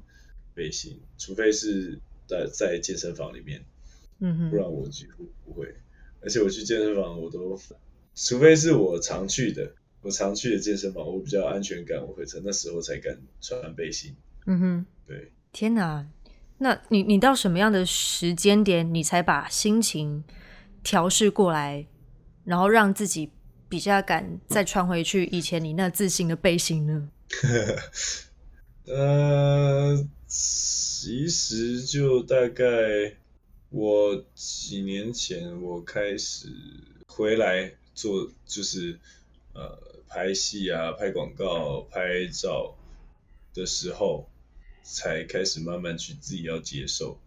[0.54, 3.62] 背心，除非是在在健身房里面，
[4.20, 5.74] 嗯哼，不然我几乎不会。
[6.20, 7.58] 而且我去健身房，我都
[8.14, 9.72] 除非是我常去的，
[10.02, 14.14] 我常去的健身房，我比较安全感，我会在那时候才敢穿背心。
[14.46, 14.86] 嗯哼。
[15.06, 16.06] 对，天哪，
[16.58, 20.22] 那你你到什么样的时间点，你才把心情
[20.82, 21.86] 调试过来，
[22.44, 23.30] 然后让自己
[23.68, 27.08] 比较敢再穿回去以前你那自信的背心呢？
[28.86, 32.64] 呃，其实就大概
[33.70, 36.48] 我几年前我开始
[37.06, 38.98] 回来做，就是
[39.54, 39.78] 呃
[40.08, 42.74] 拍戏啊、拍广告、拍照
[43.54, 44.28] 的时候，
[44.82, 47.18] 才开始慢慢去自己要接受，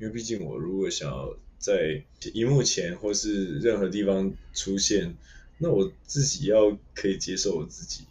[0.00, 2.02] 因为毕竟我如果想要在
[2.34, 5.14] 荧幕前或是任何地方出现，
[5.58, 8.04] 那我自己要可以接受我自己。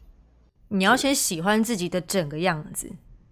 [0.70, 2.90] 你要先喜欢自己的整个样子。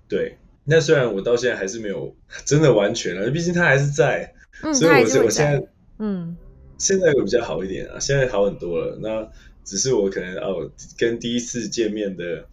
[0.09, 2.13] 对，那虽然我到现在还是没有
[2.43, 5.67] 真的完全了，毕竟他还是在，嗯，所以我是我现在
[5.99, 6.35] 嗯
[6.77, 8.99] 现在有比较好一点啊，现在好很多了。
[9.01, 9.31] 那
[9.63, 12.45] 只是我可能哦，跟第一次见面的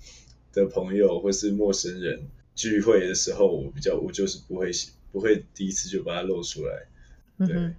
[0.53, 2.23] 的朋友或是陌生人
[2.55, 4.71] 聚会的时候，我比较我就是不会
[5.11, 6.87] 不会第一次就把它露出来，
[7.39, 7.75] 对嗯，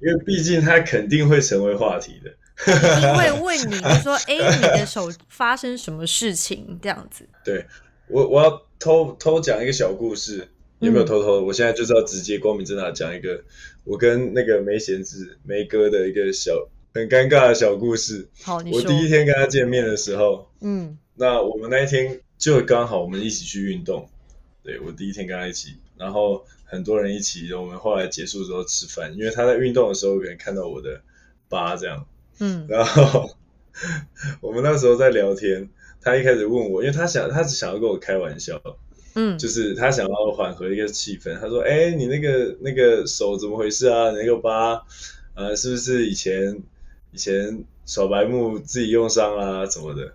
[0.00, 2.30] 因为毕竟他肯定会成为话题的。
[2.66, 7.26] 一定会问你，就 说：“哎、你的手发生什么事情？”这样子。
[7.42, 7.64] 对
[8.06, 10.46] 我，我要偷偷讲一个小故事，
[10.80, 11.46] 有没有偷偷偷？
[11.46, 13.42] 我现在就是要直接光明正大地讲一个
[13.84, 16.52] 我跟那个梅贤子梅哥的一个小
[16.92, 18.28] 很尴尬的小故事。
[18.42, 18.80] 好，你说。
[18.82, 24.06] 我第一天跟他见面的时候，嗯那我们那一天就刚好我们一起去运动，
[24.62, 31.02] 对我第一天跟他一起，然后很多人一起，我们后来结束之后吃饭，因为他在运动的时候可能看到我的
[31.48, 32.06] 疤这样，
[32.40, 33.30] 嗯然后
[34.40, 35.68] 我们那时候在聊天，
[36.00, 38.60] 他一开始问我，因为他想他只想要跟我开玩笑，
[39.14, 41.38] 嗯，就是他想要缓和一个气氛。
[41.38, 44.10] 他说：“哎、你那个那个手怎么回事啊？
[44.12, 44.82] 你那个疤，
[45.34, 46.62] 呃，是不是以前
[47.12, 50.14] 以前小白木自己用伤啊什么的？”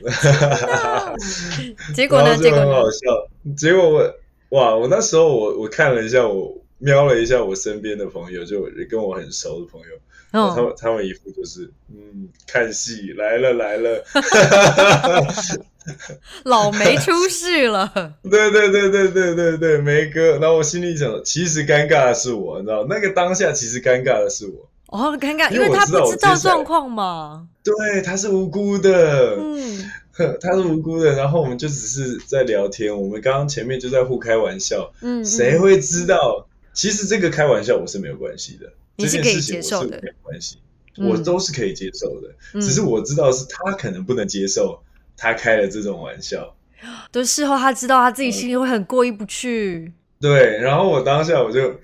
[1.94, 2.28] 结果呢？
[2.30, 2.72] 然后就很结果呢？
[2.72, 3.28] 好笑。
[3.56, 4.14] 结果我
[4.50, 9.86] 哇，我那时候我我看了一下，我瞄了一下我身边的朋友，就跟我很熟的朋友，
[10.32, 14.04] 他嗯，们他们一副就是嗯，看戏来了来了。
[16.44, 17.90] 老梅出事了。
[18.30, 20.32] 对对对对对对对，梅哥。
[20.38, 24.68] 然后我心里想，其实尴尬的是我，你知道，那个当下其实尴尬的是我。
[24.88, 27.48] 哦，尴尬，因因为他不知道状况嘛。
[27.64, 29.90] 对，他是无辜的，嗯
[30.40, 31.14] 他是无辜的。
[31.14, 36.46] 然后我们就只是在聊天，我们刚刚前面就在互开玩笑，嗯，谁会知道？
[36.74, 40.58] 其实这个开玩笑我是没有关系的，这你是可以接受的没有关系，
[40.98, 42.28] 嗯我都是可以接受的。
[42.54, 44.80] 嗯只是我知道是他可能不能接受，
[45.16, 46.54] 他开了这种玩笑。
[47.10, 49.92] 都事后他知道他自己心里会很过意不去。
[50.20, 51.74] 对，然后我当下我就，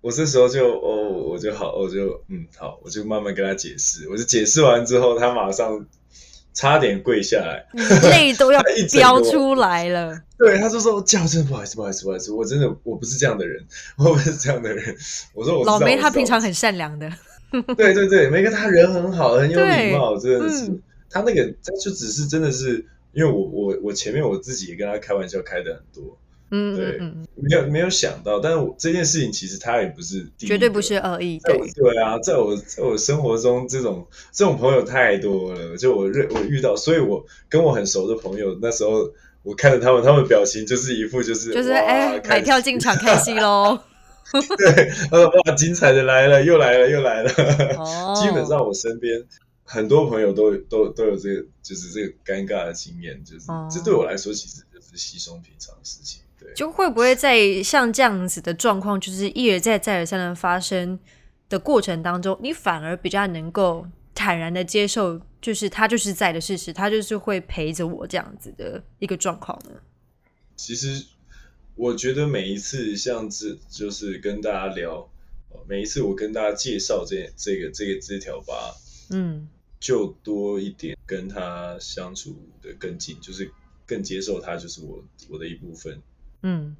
[0.00, 4.08] 我这时候就哦，我就好，我就嗯好，我就慢慢跟他解释。
[4.08, 5.86] 我就解释完之后，他马上
[6.52, 7.64] 差点跪下来。
[8.10, 8.60] 泪都要
[8.92, 10.20] 飙出来了。
[10.38, 13.62] 对，他就说：“叫声不好意思，不好意思，不好意思，我真的我不是这样的人，
[13.98, 14.96] 我不是这样的人。”
[15.34, 17.10] 我说：“我老梅他平常很善良的，
[17.76, 20.66] 对对 对，梅哥他人很好，很有礼貌，真的是。
[20.66, 20.82] 嗯
[21.12, 26.16] 他那个他就只是真的是，因为我我我前面我自己也跟他开玩笑开的很多，
[26.50, 26.98] 嗯对
[27.36, 43.78] 没有没有想到，但是我这件事情其实他也不是绝对不是恶意，对，对啊，在我在我生活中，这种这种朋友太多了，就我认我遇到，所以我跟我很熟的朋友，那时候我看着他们，他们表情就是一副就是就是哇哎，看买票进场看戏喽。
[44.32, 47.30] 对，他说哇，精彩的来了，又来了，又来了。
[47.78, 49.20] 哦基本上我身边
[49.64, 56.22] 很多朋友都都都有这个，就是这个尴尬的经验，就是、哦这对我来说其实就是稀松平常的事情。
[56.40, 60.98] 对，就会不会在像这样子的状况，就是一而再、再而三的发生
[61.50, 69.72] 的过程当中，你反而比较能够坦然的接受，就是他就是在的事实，他就是会陪着我这样子的一个状况呢？
[70.56, 71.04] 其实
[71.74, 75.08] 我觉得每一次像这就是跟大家聊，
[75.50, 78.74] 呃每一次我跟大家介绍这这个这个这条吧，
[79.10, 83.50] 嗯就多一点跟他相处的更近，就是
[83.86, 86.00] 更接受他就是我我的一部分。
[86.42, 86.76] 嗯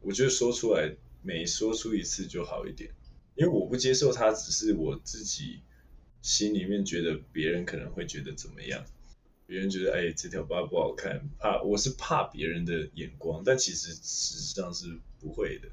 [0.00, 2.90] 我觉得说出来每说出一次就好一点，
[3.36, 5.60] 因为我不接受他，只是我自己
[6.20, 8.84] 心里面觉得别人可能会觉得怎么样，
[9.46, 15.68] 别人觉得哎这条疤不好看，怕我是怕别人的眼光，但其实事实上是不会的。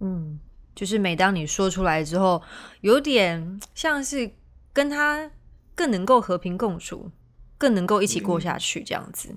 [0.00, 0.38] 嗯，
[0.74, 2.42] 就是每当你说出来之后，
[2.80, 4.30] 有点像是
[4.72, 5.30] 跟他
[5.74, 7.10] 更能够和平共处，
[7.58, 9.36] 更能够一起过下去这样子。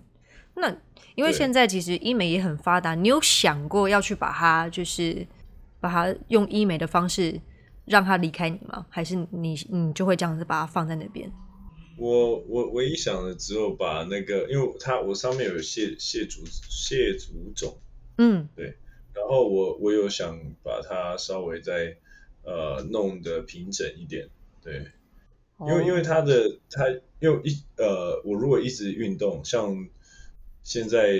[0.56, 0.76] 那
[1.18, 1.38] 因为对。
[1.38, 5.26] 现在其实医美也很发达，你有想过要去把它就是
[5.80, 7.42] 把它用医美的方式
[7.86, 8.86] 让它离开你吗？
[8.90, 11.32] 还是你你就会这样子把它放在那边？
[11.98, 17.76] 我我唯一想的只有把那个，因为它我上面有蟹蟹足蟹足肿，
[18.20, 18.48] 嗯。
[18.56, 18.78] 对。
[19.16, 21.98] 然后我我有想把它稍微再
[22.44, 24.30] 呃弄得平整一点，
[24.64, 24.86] 对，
[25.60, 26.88] 因为因为哦它的它
[27.20, 29.88] 因为一呃，我如果一直运动，像
[30.68, 31.18] 现在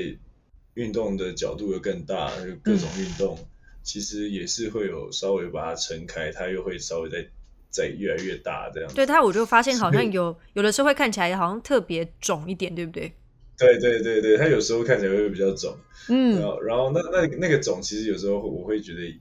[0.74, 3.40] 运动的角度又更大，就各种运动，
[3.82, 7.26] 其实也是会有稍微把它撑开，它又会稍微再
[7.70, 8.96] 再越来越大这样子。
[8.96, 13.14] 对它，我就发现好像有有的时候会看起来好像特别肿一点，对不对？
[13.58, 15.78] 对对对对，它有时候看起来会比较肿，
[16.10, 19.18] 嗯然嗯后然后那那那个肿其实有时候我会觉得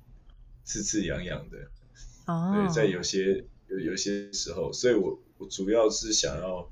[0.65, 1.57] 刺刺痒痒的，
[2.27, 6.69] 哦对，，在有些有有些时候，所以我我主要是想要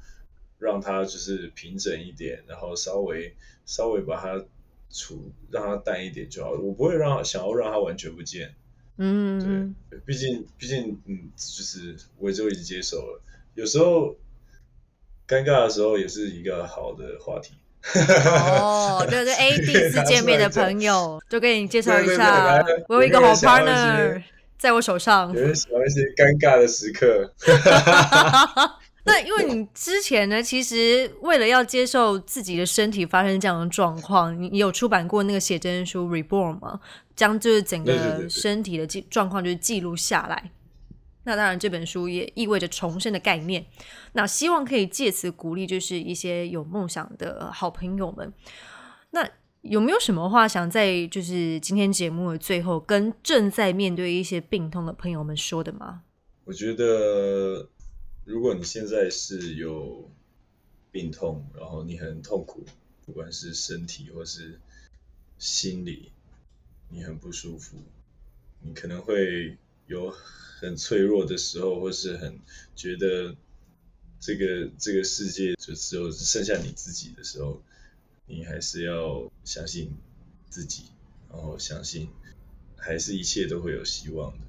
[0.64, 3.34] 让它就是平整一点，然后稍微
[3.66, 4.42] 稍微把它
[4.90, 6.58] 除让它淡一点就好了。
[6.60, 8.54] 我不会让它想要让它完全不见，
[8.96, 13.20] 嗯对，毕竟毕竟嗯，就是我就已经接受了。
[13.54, 14.16] 有时候
[15.28, 17.54] 尴尬的时候也是一个好的话题。
[17.94, 24.22] 哦，对 对，A 第一次见面的朋友，就给你介绍一对对下对，我有一个好 partner
[24.58, 25.40] 在我手上有。
[25.42, 27.30] 人喜欢一些尴尬的时刻，
[29.07, 36.80] 那因为你之前呢，其实为了要接受自己的身体发生这样的状况，你你有出版过那个写真书《Reborn》吗？
[37.14, 40.50] 将就是整个身体的记状况就是记录下来。
[41.24, 43.64] 那当然，这本书也意味着重生的概念。
[44.12, 48.32] 那希望可以借此鼓励，就是一些有梦想的好朋友们。
[49.11, 49.26] 那
[49.62, 56.02] 有没有什么话想在就是今天节目的最后，跟正在面对一些病痛的朋友们说的吗？
[56.44, 57.70] 我觉得，
[58.25, 60.11] 如果你现在是有
[60.91, 62.64] 病痛，然后你很痛苦，
[63.05, 64.59] 不管是身体或是
[65.39, 66.11] 心理，
[66.89, 67.77] 你很不舒服，
[68.62, 72.41] 你可能会有很脆弱的时候，或是很
[72.75, 73.37] 觉得
[74.20, 77.61] 这个这个世界就只有剩下你自己的时候，
[78.27, 79.93] 你还是要相信
[80.49, 80.85] 自己，
[81.31, 82.09] 然后相信
[82.77, 84.43] 还是一切都会有希望的。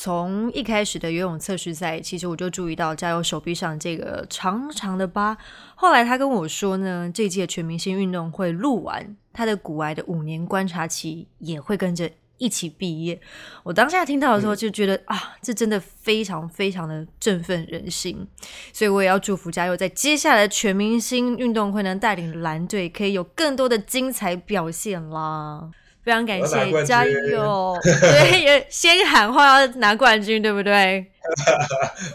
[0.00, 5.36] 从一开始的游泳测试赛，其实我就注意到加油手臂上这个长长的疤。
[5.74, 13.20] 后来他跟我说呢，这届全明星运动会录完，他的骨癌的五年观察期也会跟着一起毕业。
[13.64, 18.24] 我当下听到的时候就觉得、啊，这真的非常非常的振奋人心。
[18.72, 25.68] 所以我也要祝福加油，在接下来的全明星运动会呢，带领蓝队可以有更多的精彩表现啦。
[26.08, 27.76] 非常感谢，加油！
[27.82, 31.04] 对，也先喊话要拿冠军，对不对？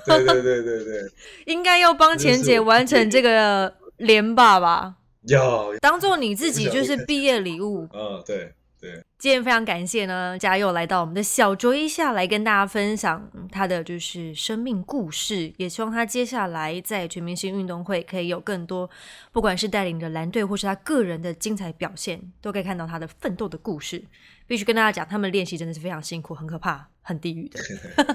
[0.08, 1.02] 对对对对对，
[1.46, 4.96] 应该要帮钱姐完成这个连霸吧，
[5.28, 7.88] 要，当做你自己就是毕业礼物。
[7.94, 8.52] 嗯，对
[8.84, 18.90] 对，今天非常感谢呢，嘉佑来到我们的小酌一下来跟大家分享他的就是生命故事，也希望他接下来在全明星运动会可以有更多，
[19.32, 24.04] 不管是带领着蓝队或是他个人的精彩表现，都可以看到他的奋斗的故事。
[24.46, 27.62] 必须跟大家讲，他们练习真的是非常辛苦，很可怕，很地狱的。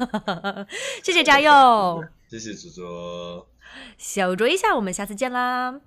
[1.02, 3.48] 谢谢嘉佑，谢谢主卓。
[3.96, 5.80] 小酌一下，我们下次见啦。